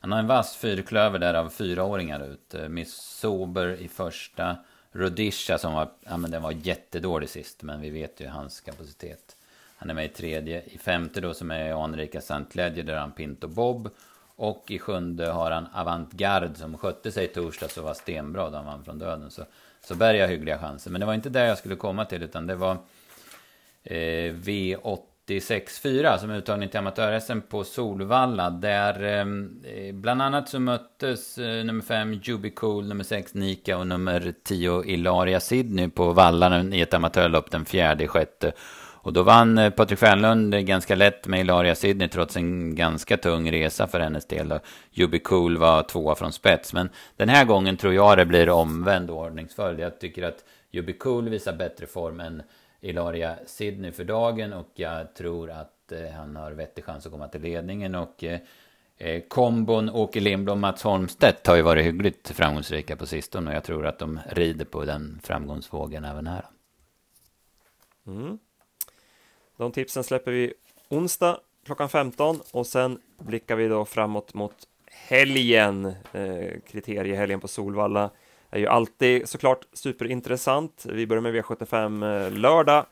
han 0.00 0.12
har 0.12 0.18
en 0.18 0.26
vass 0.26 0.56
fyrklöver 0.56 1.18
där 1.18 1.34
av 1.34 1.48
fyraåringar 1.48 2.20
ut. 2.20 2.54
Eh, 2.54 2.68
Miss 2.68 2.94
Sober 2.94 3.76
i 3.80 3.88
första, 3.88 4.56
Rodisha 4.92 5.58
som 5.58 5.72
var, 5.72 5.88
ja 6.00 6.16
men 6.16 6.30
den 6.30 6.42
var 6.42 6.52
jättedålig 6.52 7.28
sist, 7.28 7.62
men 7.62 7.80
vi 7.80 7.90
vet 7.90 8.20
ju 8.20 8.28
hans 8.28 8.60
kapacitet. 8.60 9.36
Han 9.76 9.90
är 9.90 9.94
med 9.94 10.04
i 10.04 10.08
tredje. 10.08 10.62
I 10.64 10.78
femte 10.78 11.20
då 11.20 11.34
som 11.34 11.50
är 11.50 11.84
anrika 11.84 12.20
Santledje, 12.20 12.82
där 12.82 12.96
han 12.96 13.12
Pinto 13.12 13.48
Bob. 13.48 13.90
Och 14.36 14.64
i 14.68 14.78
sjunde 14.78 15.26
har 15.26 15.50
han 15.50 15.66
Avantgarde 15.74 16.54
som 16.54 16.78
skötte 16.78 17.12
sig 17.12 17.24
i 17.24 17.28
torsdags 17.28 17.76
och 17.76 17.84
var 17.84 17.94
stenbra 17.94 18.50
då 18.50 18.56
han 18.56 18.66
vann 18.66 18.84
från 18.84 18.98
döden. 18.98 19.30
Så, 19.30 19.44
så 19.80 19.94
Berg 19.94 20.20
har 20.20 20.28
hyggliga 20.28 20.58
chanser. 20.58 20.90
Men 20.90 21.00
det 21.00 21.06
var 21.06 21.14
inte 21.14 21.30
där 21.30 21.46
jag 21.46 21.58
skulle 21.58 21.76
komma 21.76 22.04
till, 22.04 22.22
utan 22.22 22.46
det 22.46 22.54
var 22.54 22.76
Eh, 23.84 24.34
V86.4 24.34 26.18
som 26.18 26.30
uttagning 26.30 26.68
till 26.68 26.78
amatör 26.78 27.40
på 27.40 27.64
Solvalla. 27.64 28.50
Där 28.50 29.02
ehm, 29.02 29.62
eh, 29.64 29.94
bland 29.94 30.22
annat 30.22 30.48
så 30.48 30.60
möttes 30.60 31.38
eh, 31.38 31.64
nummer 31.64 31.82
5 31.82 32.14
Jubicool, 32.22 32.88
nummer 32.88 33.04
6 33.04 33.34
Nika 33.34 33.78
och 33.78 33.86
nummer 33.86 34.34
10 34.44 34.84
Ilaria 34.84 35.40
Sidney 35.40 35.88
på 35.88 36.12
Vallan 36.12 36.72
i 36.72 36.80
ett 36.80 36.94
amatörlopp 36.94 37.50
den 37.50 37.64
fjärde 37.64 38.08
sjätte. 38.08 38.52
Och 39.02 39.12
då 39.12 39.22
vann 39.22 39.58
eh, 39.58 39.70
Patrik 39.70 39.98
Stjärnlund 39.98 40.54
eh, 40.54 40.60
ganska 40.60 40.94
lätt 40.94 41.26
med 41.26 41.40
Ilaria 41.40 41.74
Sidney 41.74 42.08
trots 42.08 42.36
en 42.36 42.74
ganska 42.74 43.16
tung 43.16 43.52
resa 43.52 43.86
för 43.86 44.00
hennes 44.00 44.26
del. 44.26 44.58
Juby 44.90 45.18
Cool 45.18 45.56
var 45.56 45.82
tvåa 45.82 46.14
från 46.14 46.32
spets. 46.32 46.72
Men 46.72 46.88
den 47.16 47.28
här 47.28 47.44
gången 47.44 47.76
tror 47.76 47.94
jag 47.94 48.18
det 48.18 48.26
blir 48.26 48.50
omvänd 48.50 49.10
ordningsföljd. 49.10 49.80
Jag 49.80 50.00
tycker 50.00 50.22
att 50.22 50.44
Juby 50.70 50.92
Cool 50.92 51.28
visar 51.28 51.52
bättre 51.52 51.86
form 51.86 52.20
än 52.20 52.42
Ilaria 52.80 53.36
Sidney 53.46 53.92
för 53.92 54.04
dagen. 54.04 54.52
Och 54.52 54.70
jag 54.74 55.14
tror 55.14 55.50
att 55.50 55.92
eh, 55.92 56.10
han 56.10 56.36
har 56.36 56.52
vettig 56.52 56.84
chans 56.84 57.06
att 57.06 57.12
komma 57.12 57.28
till 57.28 57.42
ledningen. 57.42 57.94
Och 57.94 58.24
eh, 58.24 58.40
eh 58.96 59.22
kombon 59.28 59.90
Åke 59.90 60.20
Lindblom 60.20 60.60
Mats 60.60 60.82
Holmstedt 60.82 61.46
har 61.46 61.56
ju 61.56 61.62
varit 61.62 61.84
hyggligt 61.84 62.28
framgångsrika 62.30 62.96
på 62.96 63.06
sistone. 63.06 63.50
Och 63.50 63.56
jag 63.56 63.64
tror 63.64 63.86
att 63.86 63.98
de 63.98 64.20
rider 64.30 64.64
på 64.64 64.84
den 64.84 65.20
framgångsvågen 65.22 66.04
även 66.04 66.26
här. 66.26 66.44
Mm. 68.06 68.38
De 69.56 69.72
tipsen 69.72 70.04
släpper 70.04 70.30
vi 70.30 70.54
onsdag 70.88 71.40
klockan 71.64 71.88
15 71.88 72.40
och 72.52 72.66
sen 72.66 73.00
blickar 73.18 73.56
vi 73.56 73.68
då 73.68 73.84
framåt 73.84 74.34
mot 74.34 74.56
helgen. 74.86 75.86
Eh, 76.12 76.60
kriteriehelgen 76.66 77.40
på 77.40 77.48
Solvalla 77.48 78.10
är 78.50 78.58
ju 78.58 78.66
alltid 78.66 79.28
såklart 79.28 79.66
superintressant. 79.72 80.86
Vi 80.88 81.06
börjar 81.06 81.20
med 81.20 81.34
V75 81.34 82.24
eh, 82.26 82.32
lördag 82.32 82.86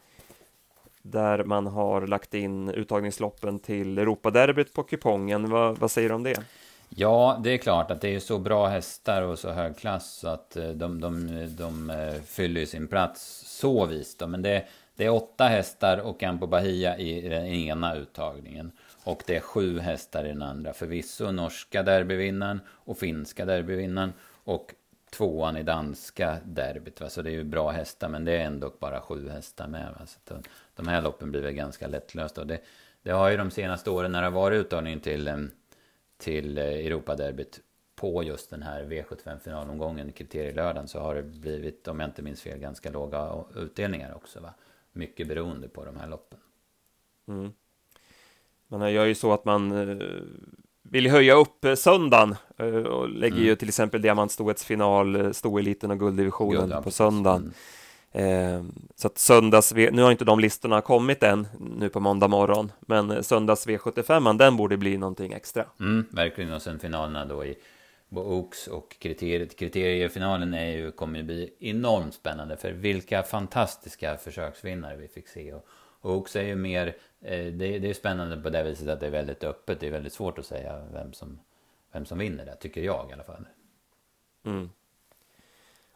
där 1.03 1.45
man 1.45 1.67
har 1.67 2.07
lagt 2.07 2.35
in 2.35 2.71
uttagningsloppen 2.71 3.59
till 3.59 3.99
Europaderbyt 3.99 4.73
på 4.73 4.83
kupongen. 4.83 5.51
Vad, 5.51 5.79
vad 5.79 5.91
säger 5.91 6.09
du 6.09 6.15
om 6.15 6.23
det? 6.23 6.43
Ja, 6.89 7.41
det 7.45 7.51
är 7.51 7.59
klart 7.59 7.91
att 7.91 8.01
det 8.01 8.15
är 8.15 8.21
så 8.21 8.39
bra 8.39 8.67
hästar 8.67 9.23
och 9.23 9.39
så 9.39 9.51
hög 9.51 9.77
klass 9.77 10.13
så 10.13 10.29
att 10.29 10.57
eh, 10.57 10.69
de, 10.69 11.01
de, 11.01 11.47
de, 11.59 11.91
eh, 11.91 12.23
fyller 12.23 12.67
sin 12.67 12.89
plats 12.89 13.43
så 13.47 13.87
vis. 13.87 14.17
Då. 14.17 14.27
Men 14.27 14.43
det, 14.43 14.65
det 14.97 15.05
är 15.05 15.11
åtta 15.11 15.45
hästar 15.45 15.99
och 15.99 16.23
en 16.23 16.39
på 16.39 16.47
Bahia 16.47 16.99
i 16.99 17.29
den 17.29 17.47
ena 17.47 17.97
uttagningen. 17.97 18.73
Och 19.05 19.23
det 19.27 19.37
är 19.37 19.41
sju 19.41 19.79
hästar 19.79 20.25
i 20.25 20.29
den 20.29 20.43
andra. 20.43 20.73
Förvisso 20.73 21.31
norska 21.31 21.83
derbyvinnaren 21.83 22.61
och 22.69 22.99
finska 22.99 23.45
derbyvinnaren. 23.45 24.13
Och 24.45 24.75
tvåan 25.11 25.57
i 25.57 25.63
danska 25.63 26.39
derbyt. 26.45 27.01
Va? 27.01 27.09
Så 27.09 27.23
det 27.23 27.31
är 27.31 27.35
ju 27.35 27.45
bra 27.45 27.71
hästar, 27.71 28.09
men 28.09 28.25
det 28.25 28.33
är 28.33 28.45
ändå 28.45 28.73
bara 28.79 29.01
sju 29.01 29.29
hästar 29.29 29.69
med. 29.69 29.95
Va? 29.99 30.07
Så 30.07 30.43
de 30.77 30.89
här 30.89 31.03
loppen 31.03 31.31
blir 31.31 31.41
väl 31.41 31.53
ganska 31.53 31.87
lättlösta. 31.87 32.41
Och 32.41 32.47
det, 32.47 32.61
det 33.03 33.11
har 33.11 33.31
ju 33.31 33.37
de 33.37 33.51
senaste 33.51 33.91
åren 33.91 34.13
när 34.13 34.21
det 34.21 34.27
har 34.27 34.33
varit 34.33 34.57
uttagning 34.57 35.01
till, 35.01 35.49
till 36.19 36.59
eh, 36.59 36.65
Europaderbyt 36.65 37.61
på 37.95 38.23
just 38.23 38.51
den 38.51 38.63
här 38.63 38.85
V75-finalomgången, 38.85 40.13
kriterielördagen, 40.13 40.89
så 40.89 41.01
har 41.01 41.15
det 41.15 41.23
blivit, 41.23 41.89
om 41.89 42.01
jag 42.01 42.09
inte 42.09 42.23
minns 42.23 42.43
fel, 42.43 42.59
ganska 42.59 42.91
låga 42.91 43.45
utdelningar 43.55 44.15
också. 44.15 44.41
Va? 44.41 44.55
mycket 44.99 45.29
beroende 45.29 45.69
på 45.69 45.85
de 45.85 45.97
här 45.97 46.09
loppen. 46.09 46.39
Mm. 47.29 47.53
Man 48.67 48.93
gör 48.93 49.05
ju 49.05 49.15
så 49.15 49.33
att 49.33 49.45
man 49.45 49.73
eh, 49.73 50.23
vill 50.91 51.11
höja 51.11 51.35
upp 51.35 51.65
eh, 51.65 51.75
söndagen 51.75 52.37
eh, 52.59 52.67
och 52.67 53.09
lägger 53.09 53.37
mm. 53.37 53.49
ju 53.49 53.57
till 53.57 53.69
exempel 53.69 54.03
diamantstoets 54.03 54.65
final, 54.65 55.35
stoeliten 55.35 55.91
och 55.91 55.99
gulddivisionen 55.99 56.83
på 56.83 56.91
söndagen. 56.91 57.43
Mm. 57.43 57.53
Så 58.95 59.07
att 59.07 59.19
söndags, 59.19 59.75
nu 59.75 60.03
har 60.03 60.11
inte 60.11 60.25
de 60.25 60.41
listorna 60.41 60.81
kommit 60.81 61.23
än 61.23 61.47
nu 61.77 61.89
på 61.89 62.01
måndag 62.01 62.29
morgon, 62.29 62.73
men 62.81 63.25
söndags 63.25 63.67
V75, 63.67 64.39
den 64.39 64.57
borde 64.57 64.77
bli 64.77 64.97
någonting 64.97 65.33
extra. 65.33 65.65
Mm, 65.81 66.07
verkligen, 66.11 66.53
och 66.53 66.63
sen 66.63 66.79
finalerna 66.79 67.25
då 67.25 67.45
i 67.45 67.55
Oaks 68.11 68.67
och 68.67 68.97
kriteriet. 68.99 69.57
Kriteriefinalen 69.57 70.55
är 70.55 70.71
ju, 70.71 70.91
kommer 70.91 71.19
ju 71.19 71.25
bli 71.25 71.51
enormt 71.61 72.15
spännande 72.15 72.57
för 72.57 72.73
vilka 72.73 73.23
fantastiska 73.23 74.17
försöksvinnare 74.17 74.97
vi 74.97 75.09
fick 75.09 75.29
se. 75.29 75.53
Och 75.53 75.67
Oaks 76.03 76.37
är 76.37 76.43
ju 76.43 76.57
mer, 76.57 76.87
eh, 77.21 77.47
det, 77.47 77.79
det 77.79 77.91
är 77.91 77.95
spännande 77.95 78.37
på 78.37 78.51
det 78.51 78.63
viset 78.63 78.89
att 78.89 79.01
det 79.01 79.07
är 79.07 79.11
väldigt 79.11 79.45
öppet. 79.45 79.81
Det 79.81 79.87
är 79.87 79.91
väldigt 79.91 80.13
svårt 80.13 80.39
att 80.39 80.47
säga 80.47 80.83
vem 80.93 81.13
som, 81.13 81.39
vem 81.93 82.07
som 82.07 82.19
vinner 82.19 82.45
det, 82.45 82.57
tycker 82.57 82.81
jag 82.81 83.11
i 83.11 83.13
alla 83.13 83.25
fall. 83.25 83.47
Mm. 84.47 84.71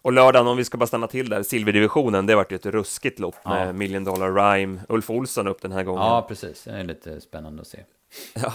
Och 0.03 0.13
lördagen, 0.13 0.47
om 0.47 0.57
vi 0.57 0.65
ska 0.65 0.79
bara 0.79 0.87
stanna 0.87 1.07
till 1.07 1.29
där, 1.29 1.43
silverdivisionen, 1.43 2.27
det 2.27 2.35
vart 2.35 2.53
ju 2.53 2.57
ett 2.57 2.67
ruskigt 2.67 3.19
lopp 3.19 3.37
ja. 3.45 3.51
med 3.51 3.75
Million 3.75 4.05
Dollar 4.05 4.33
Rhyme, 4.33 4.81
Ulf 4.89 5.11
Olsson 5.11 5.49
upp 5.49 5.63
den 5.63 5.73
här 5.73 5.83
gången. 5.83 6.03
Ja, 6.03 6.25
precis. 6.29 6.65
Det 6.65 6.71
är 6.71 6.85
lite 6.85 7.21
spännande 7.21 7.61
att 7.61 7.69
se. 7.69 7.85
Ja, 8.35 8.53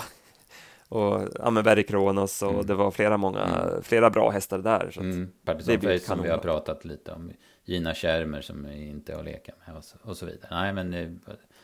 och 0.89 1.27
ja, 1.39 1.49
men 1.49 1.63
Berry 1.63 1.83
Kronos 1.83 2.41
och 2.41 2.51
mm. 2.51 2.65
det 2.65 2.73
var 2.73 2.91
flera, 2.91 3.17
många, 3.17 3.39
mm. 3.39 3.83
flera 3.83 4.09
bra 4.09 4.29
hästar 4.29 4.57
där. 4.57 4.91
Så 4.93 4.99
mm. 4.99 5.31
Partisan 5.45 5.81
Face 5.81 5.99
som 5.99 6.23
vi 6.23 6.29
har 6.29 6.37
pratat 6.37 6.85
lite 6.85 7.11
om. 7.11 7.31
Gina 7.67 7.93
Schermer 7.93 8.41
som 8.41 8.71
inte 8.71 9.17
att 9.17 9.25
leka 9.25 9.51
med 9.65 9.75
och 9.75 9.83
så, 9.83 9.97
och 10.01 10.17
så 10.17 10.25
vidare. 10.25 10.47
Nej, 10.51 10.73
men 10.73 10.93
eh, 10.93 11.09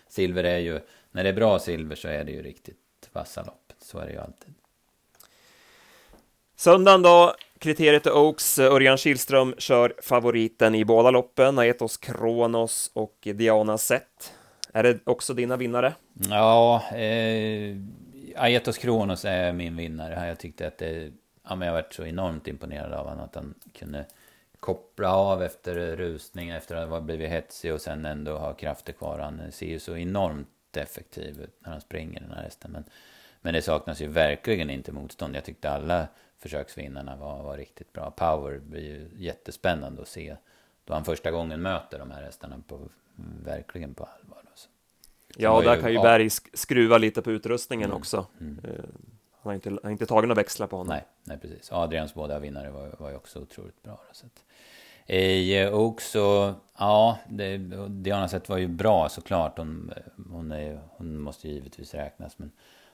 silver 0.08 0.44
är 0.44 0.58
ju, 0.58 0.80
när 1.12 1.24
det 1.24 1.30
är 1.30 1.34
bra 1.34 1.60
silver 1.60 1.96
så 1.96 2.08
är 2.08 2.24
det 2.24 2.32
ju 2.32 2.42
riktigt 2.42 3.10
vassa 3.14 3.44
lopp. 3.44 3.74
Så 3.80 4.00
är 4.00 4.06
det 4.06 4.12
ju 4.12 4.20
alltid. 4.20 4.54
Söndagen 6.56 7.02
då, 7.02 7.36
kriteriet 7.60 8.06
är 8.06 8.12
Oaks. 8.12 8.60
Örjan 8.60 8.98
Kihlström 8.98 9.56
kör 9.58 9.94
favoriten 10.02 10.76
i 10.76 10.86
båda 10.86 11.12
loppen, 11.12 11.60
Aetos 11.60 11.98
Kronos 11.98 12.92
och 12.94 13.18
Diana 13.22 13.78
Sett. 13.78 14.34
Är 14.74 14.84
det 14.84 15.00
också 15.04 15.34
dina 15.34 15.58
vinnare? 15.58 15.94
Ja, 16.30 16.84
eh, 16.96 17.78
Aetos 18.36 18.78
Kronos 18.78 19.26
är 19.26 19.54
min 19.54 19.76
vinnare. 19.76 20.28
Jag 20.28 20.40
tyckte 20.40 20.68
att 20.68 20.78
det, 20.78 21.12
ja, 21.50 21.56
men 21.56 21.68
jag 21.68 21.74
varit 21.74 21.94
så 21.94 22.06
enormt 22.06 22.48
imponerad 22.48 22.94
av 22.94 23.08
honom. 23.08 23.26
Att 23.26 23.36
han 23.36 23.54
kunde 23.74 24.06
koppla 24.64 25.16
av 25.16 25.44
efter 25.44 25.96
rusning, 25.96 26.50
efter 26.50 26.76
att 26.76 26.90
ha 26.90 27.02
blivit 27.02 27.30
hetsig 27.30 27.74
och 27.74 27.82
sen 27.82 28.06
ändå 28.06 28.38
ha 28.38 28.54
krafter 28.54 28.94
kvar. 28.94 29.20
Han 29.20 29.52
ser 29.52 29.66
ju 29.66 29.80
så 29.80 29.98
enormt 29.98 30.78
effektiv 30.78 31.42
ut 31.42 31.56
när 31.60 31.72
han 31.72 31.82
springer 31.82 32.20
den 32.20 32.32
här 32.32 32.44
hästen. 32.44 32.72
Men, 32.72 32.84
men 33.42 33.54
det 33.54 33.62
saknas 33.62 34.02
ju 34.02 34.08
verkligen 34.08 34.70
inte 34.70 34.92
motstånd. 34.92 35.36
Jag 35.36 35.44
tyckte 35.44 35.70
alla 35.70 36.08
försöksvinnarna 36.40 37.16
var, 37.16 37.44
var 37.44 37.58
riktigt 37.58 37.94
bra. 37.94 38.12
Power 38.12 38.60
blir 38.60 38.82
ju 38.82 39.10
jättespännande 39.18 40.02
att 40.02 40.08
se. 40.08 40.36
Då 40.86 40.94
han 40.94 41.06
första 41.06 41.32
gången 41.32 41.62
möter 41.62 42.00
de 42.00 42.12
här 42.12 42.24
hästarna 42.24 42.64
på, 42.68 42.90
verkligen 43.44 43.94
på 43.94 44.04
allvar. 44.04 44.44
Alltså. 44.50 44.70
Ja, 45.38 45.62
där 45.62 45.82
kan 45.82 45.94
ju 45.94 46.00
Berg 46.00 46.30
skruva 46.30 46.98
lite 46.98 47.22
på 47.22 47.32
utrustningen 47.32 47.90
mm. 47.90 47.98
också. 47.98 48.26
Mm. 48.40 48.60
Eh, 48.64 48.84
han 49.44 49.50
har 49.50 49.54
inte, 49.54 49.78
har 49.84 49.92
inte 49.92 50.06
tagit 50.06 50.28
några 50.28 50.42
växlar 50.42 50.68
på 50.68 50.78
honom. 50.78 50.96
Nej, 50.96 51.06
nej 51.24 51.38
precis. 51.38 51.72
Adrians 51.72 52.14
båda 52.14 52.40
vinnare 52.40 52.72
var, 52.72 52.96
var 53.00 53.10
ju 53.10 53.16
också 53.16 53.40
otroligt 53.40 53.84
bra. 53.84 54.02
Så 54.12 54.26
att, 54.26 54.44
i 55.08 55.66
också, 55.72 56.56
ja, 56.78 57.20
det, 57.30 57.58
Diana 57.88 58.28
Sett 58.28 58.50
var 58.50 58.58
ju 58.58 58.68
bra 58.68 59.10
såklart. 59.10 59.58
Hon, 59.58 59.94
hon, 60.30 60.52
är, 60.52 60.80
hon 60.90 61.20
måste 61.20 61.50
givetvis 61.50 61.94
räknas. 61.94 62.40
Men 62.40 62.52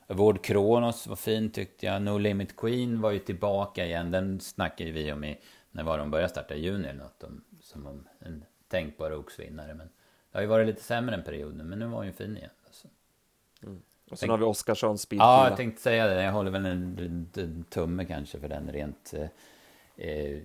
Vård 0.07 0.43
Kronos 0.43 1.07
var 1.07 1.15
fin 1.15 1.51
tyckte 1.51 1.85
jag. 1.85 2.01
No 2.01 2.17
Limit 2.17 2.55
Queen 2.55 3.01
var 3.01 3.11
ju 3.11 3.19
tillbaka 3.19 3.85
igen. 3.85 4.11
Den 4.11 4.39
snackade 4.39 4.91
vi 4.91 5.11
om 5.11 5.23
i, 5.23 5.39
när 5.71 5.83
var 5.83 5.97
de 5.97 6.11
började 6.11 6.29
starta 6.29 6.55
i 6.55 6.63
juni 6.63 6.87
eller 6.87 7.03
något. 7.03 7.23
som 7.61 7.87
om 7.87 8.07
en 8.19 8.45
tänkbar 8.67 9.11
Oaks-vinnare. 9.11 9.73
Men 9.73 9.89
det 10.31 10.37
har 10.37 10.41
ju 10.41 10.47
varit 10.47 10.67
lite 10.67 10.83
sämre 10.83 11.15
en 11.15 11.23
period 11.23 11.55
nu, 11.55 11.63
men 11.63 11.79
nu 11.79 11.85
var 11.85 11.97
hon 11.97 12.05
ju 12.05 12.13
fin 12.13 12.37
igen. 12.37 12.49
Alltså. 12.65 12.87
Mm. 13.63 13.81
Och 14.11 14.19
sen 14.19 14.27
Tänk... 14.27 14.31
har 14.31 14.37
vi 14.37 14.43
Oskarsson 14.43 14.97
speed 14.97 15.19
Ja, 15.19 15.47
jag 15.47 15.57
tänkte 15.57 15.81
säga 15.81 16.07
det. 16.07 16.23
Jag 16.23 16.31
håller 16.31 16.51
väl 16.51 16.65
en, 16.65 17.29
en 17.37 17.63
tumme 17.69 18.05
kanske 18.05 18.39
för 18.39 18.47
den 18.47 18.71
rent 18.71 19.13
eh, 19.13 19.27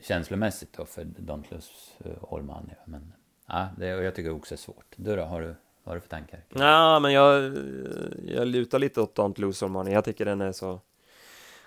känslomässigt 0.02 0.72
då 0.76 0.84
för 0.84 1.04
Dauntless 1.04 1.92
eh, 2.04 2.10
Orman. 2.20 2.70
Men 2.84 3.12
ja, 3.46 3.68
det, 3.78 3.86
jag 3.86 4.14
tycker 4.14 4.30
också 4.30 4.54
är 4.54 4.56
svårt. 4.56 4.94
Du 4.96 5.16
då, 5.16 5.22
har 5.22 5.40
du, 5.40 5.46
vad 5.46 5.56
har 5.84 5.94
du 5.94 6.00
för 6.00 6.08
tankar? 6.08 6.40
Ja, 6.48 6.98
men 7.00 7.12
jag, 7.12 7.56
jag 8.26 8.46
lutar 8.46 8.78
lite 8.78 9.00
åt 9.00 9.18
Don't 9.18 9.40
Lose 9.40 9.64
Orman. 9.64 9.86
Jag 9.86 10.04
tycker 10.04 10.24
den 10.24 10.40
är 10.40 10.52
så 10.52 10.80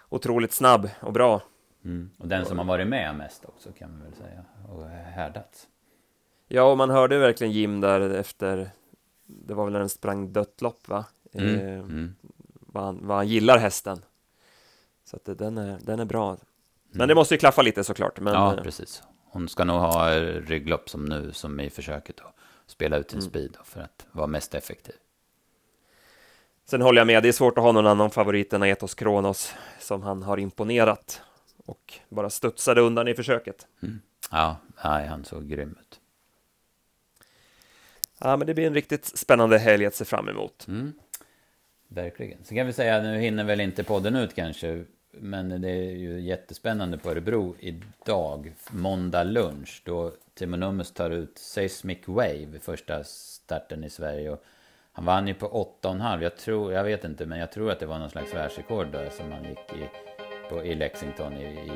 otroligt 0.09 0.51
snabb 0.51 0.89
och 0.99 1.13
bra. 1.13 1.41
Mm. 1.85 2.09
Och 2.17 2.27
den 2.27 2.45
som 2.45 2.57
har 2.57 2.65
varit 2.65 2.87
med 2.87 3.15
mest 3.15 3.45
också 3.45 3.71
kan 3.71 3.91
man 3.91 4.03
väl 4.03 4.13
säga 4.13 4.45
och 4.69 4.87
härdats. 4.89 5.67
Ja, 6.47 6.63
och 6.63 6.77
man 6.77 6.89
hörde 6.89 7.17
verkligen 7.17 7.53
Jim 7.53 7.81
där 7.81 8.09
efter, 8.09 8.69
det 9.25 9.53
var 9.53 9.63
väl 9.63 9.73
när 9.73 9.79
den 9.79 9.89
sprang 9.89 10.33
dött 10.33 10.61
lopp 10.61 10.87
va? 10.87 11.05
Mm. 11.33 11.55
Eh, 11.55 11.79
mm. 11.79 12.15
Vad, 12.53 12.83
han, 12.83 13.07
vad 13.07 13.17
han 13.17 13.27
gillar 13.27 13.57
hästen. 13.57 14.01
Så 15.03 15.15
att 15.15 15.25
det, 15.25 15.35
den, 15.35 15.57
är, 15.57 15.79
den 15.81 15.99
är 15.99 16.05
bra. 16.05 16.37
Men 16.91 17.07
det 17.07 17.15
måste 17.15 17.33
ju 17.33 17.37
klaffa 17.37 17.61
lite 17.61 17.83
såklart. 17.83 18.19
Men, 18.19 18.33
ja, 18.33 18.57
eh, 18.57 18.63
precis. 18.63 19.03
hon 19.29 19.49
ska 19.49 19.63
nog 19.63 19.79
ha 19.79 20.09
rygglopp 20.19 20.89
som 20.89 21.05
nu, 21.05 21.31
som 21.33 21.59
i 21.59 21.69
försöket 21.69 22.19
att 22.19 22.35
spela 22.67 22.97
ut 22.97 23.11
sin 23.11 23.19
mm. 23.19 23.29
speed 23.29 23.57
för 23.63 23.81
att 23.81 24.05
vara 24.11 24.27
mest 24.27 24.55
effektiv. 24.55 24.95
Sen 26.65 26.81
håller 26.81 27.01
jag 27.01 27.07
med, 27.07 27.23
det 27.23 27.29
är 27.29 27.33
svårt 27.33 27.57
att 27.57 27.63
ha 27.63 27.71
någon 27.71 27.87
annan 27.87 28.09
favorit 28.09 28.53
än 28.53 28.63
Aetos 28.63 28.95
Kronos 28.95 29.53
som 29.79 30.03
han 30.03 30.23
har 30.23 30.37
imponerat 30.37 31.21
och 31.65 31.93
bara 32.09 32.29
studsade 32.29 32.81
undan 32.81 33.07
i 33.07 33.13
försöket. 33.13 33.67
Mm. 33.83 34.01
Ja, 34.31 34.57
nej, 34.83 35.07
han 35.07 35.25
såg 35.25 35.47
grym 35.47 35.77
ut. 35.81 35.99
Ja, 38.19 38.37
men 38.37 38.47
det 38.47 38.53
blir 38.53 38.67
en 38.67 38.73
riktigt 38.73 39.05
spännande 39.05 39.57
helg 39.57 39.85
att 39.85 39.95
se 39.95 40.05
fram 40.05 40.29
emot. 40.29 40.67
Mm. 40.67 40.93
Verkligen. 41.87 42.43
Så 42.43 42.55
kan 42.55 42.67
vi 42.67 42.73
säga, 42.73 43.01
nu 43.01 43.19
hinner 43.19 43.43
väl 43.43 43.61
inte 43.61 43.83
podden 43.83 44.15
ut 44.15 44.35
kanske, 44.35 44.85
men 45.19 45.61
det 45.61 45.69
är 45.69 45.91
ju 45.91 46.21
jättespännande 46.21 46.97
på 46.97 47.09
Örebro 47.09 47.55
idag, 47.59 48.53
måndag 48.69 49.23
lunch, 49.23 49.81
då 49.85 50.11
Timo 50.33 50.57
Nummes 50.57 50.91
tar 50.91 51.09
ut 51.09 51.37
Seismic 51.37 51.97
Wave, 52.05 52.59
första 52.61 53.03
starten 53.03 53.83
i 53.83 53.89
Sverige. 53.89 54.31
Och 54.31 54.43
han 54.91 55.05
vann 55.05 55.27
ju 55.27 55.33
på 55.33 55.69
8,5, 55.81 56.23
jag 56.23 56.37
tror, 56.37 56.73
jag 56.73 56.83
vet 56.83 57.03
inte, 57.03 57.25
men 57.25 57.39
jag 57.39 57.51
tror 57.51 57.71
att 57.71 57.79
det 57.79 57.85
var 57.85 57.99
någon 57.99 58.09
slags 58.09 58.33
världsrekord 58.33 58.87
då, 58.91 58.99
som 59.09 59.31
han 59.31 59.43
gick 59.43 59.73
i, 59.73 59.89
på, 60.49 60.63
i 60.63 60.75
Lexington 60.75 61.33
i, 61.33 61.45
i 61.45 61.71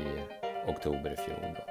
oktober 0.68 1.14
i 1.14 1.16
fjol. 1.16 1.56
Då. 1.56 1.62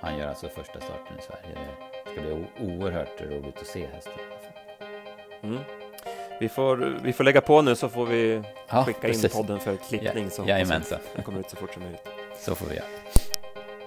Han 0.00 0.18
gör 0.18 0.28
alltså 0.28 0.48
första 0.48 0.80
starten 0.80 1.18
i 1.18 1.22
Sverige. 1.22 1.68
Det 2.04 2.10
ska 2.12 2.20
bli 2.20 2.46
oerhört 2.60 3.20
roligt 3.20 3.58
att 3.58 3.66
se 3.66 3.86
hästen. 3.86 4.12
Mm. 5.42 5.83
Vi 6.40 6.48
får, 6.48 7.00
vi 7.02 7.12
får 7.12 7.24
lägga 7.24 7.40
på 7.40 7.62
nu 7.62 7.76
så 7.76 7.88
får 7.88 8.06
vi 8.06 8.42
ja, 8.68 8.84
skicka 8.84 9.00
precis. 9.00 9.24
in 9.24 9.30
podden 9.30 9.60
för 9.60 9.76
klippning. 9.76 10.24
Ja, 10.24 10.30
så 10.30 10.44
jajamensan. 10.46 10.98
Den 11.14 11.24
kommer 11.24 11.40
ut 11.40 11.50
så 11.50 11.56
fort 11.56 11.74
som 11.74 11.82
möjligt. 11.82 12.08
Så 12.38 12.54
får 12.54 12.66
vi 12.66 12.74
göra. 12.74 12.86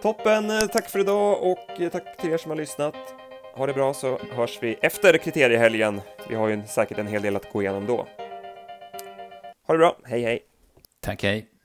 Toppen, 0.02 0.50
eh, 0.50 0.68
tack 0.68 0.90
för 0.90 1.00
idag 1.00 1.44
och 1.44 1.82
eh, 1.82 1.90
tack 1.90 2.18
till 2.18 2.34
er 2.34 2.38
som 2.38 2.52
har 2.52 2.58
lyssnat. 2.58 2.96
Ha 3.56 3.66
det 3.66 3.74
bra 3.74 3.94
så 3.94 4.20
hörs 4.32 4.60
vi 4.62 4.78
efter 4.82 5.18
kriteriehelgen. 5.18 6.02
Vi 6.30 6.36
har 6.36 6.48
ju 6.48 6.64
säkert 6.68 6.98
en 6.98 7.08
hel 7.08 7.22
del 7.22 7.36
att 7.36 7.54
gå 7.54 7.62
igenom 7.62 7.86
då. 7.86 8.08
Ha 9.68 9.74
det 9.74 9.78
bra, 9.78 9.98
hej 10.06 10.22
hej! 10.22 10.40
Tack, 11.02 11.24
hej! 11.24 11.57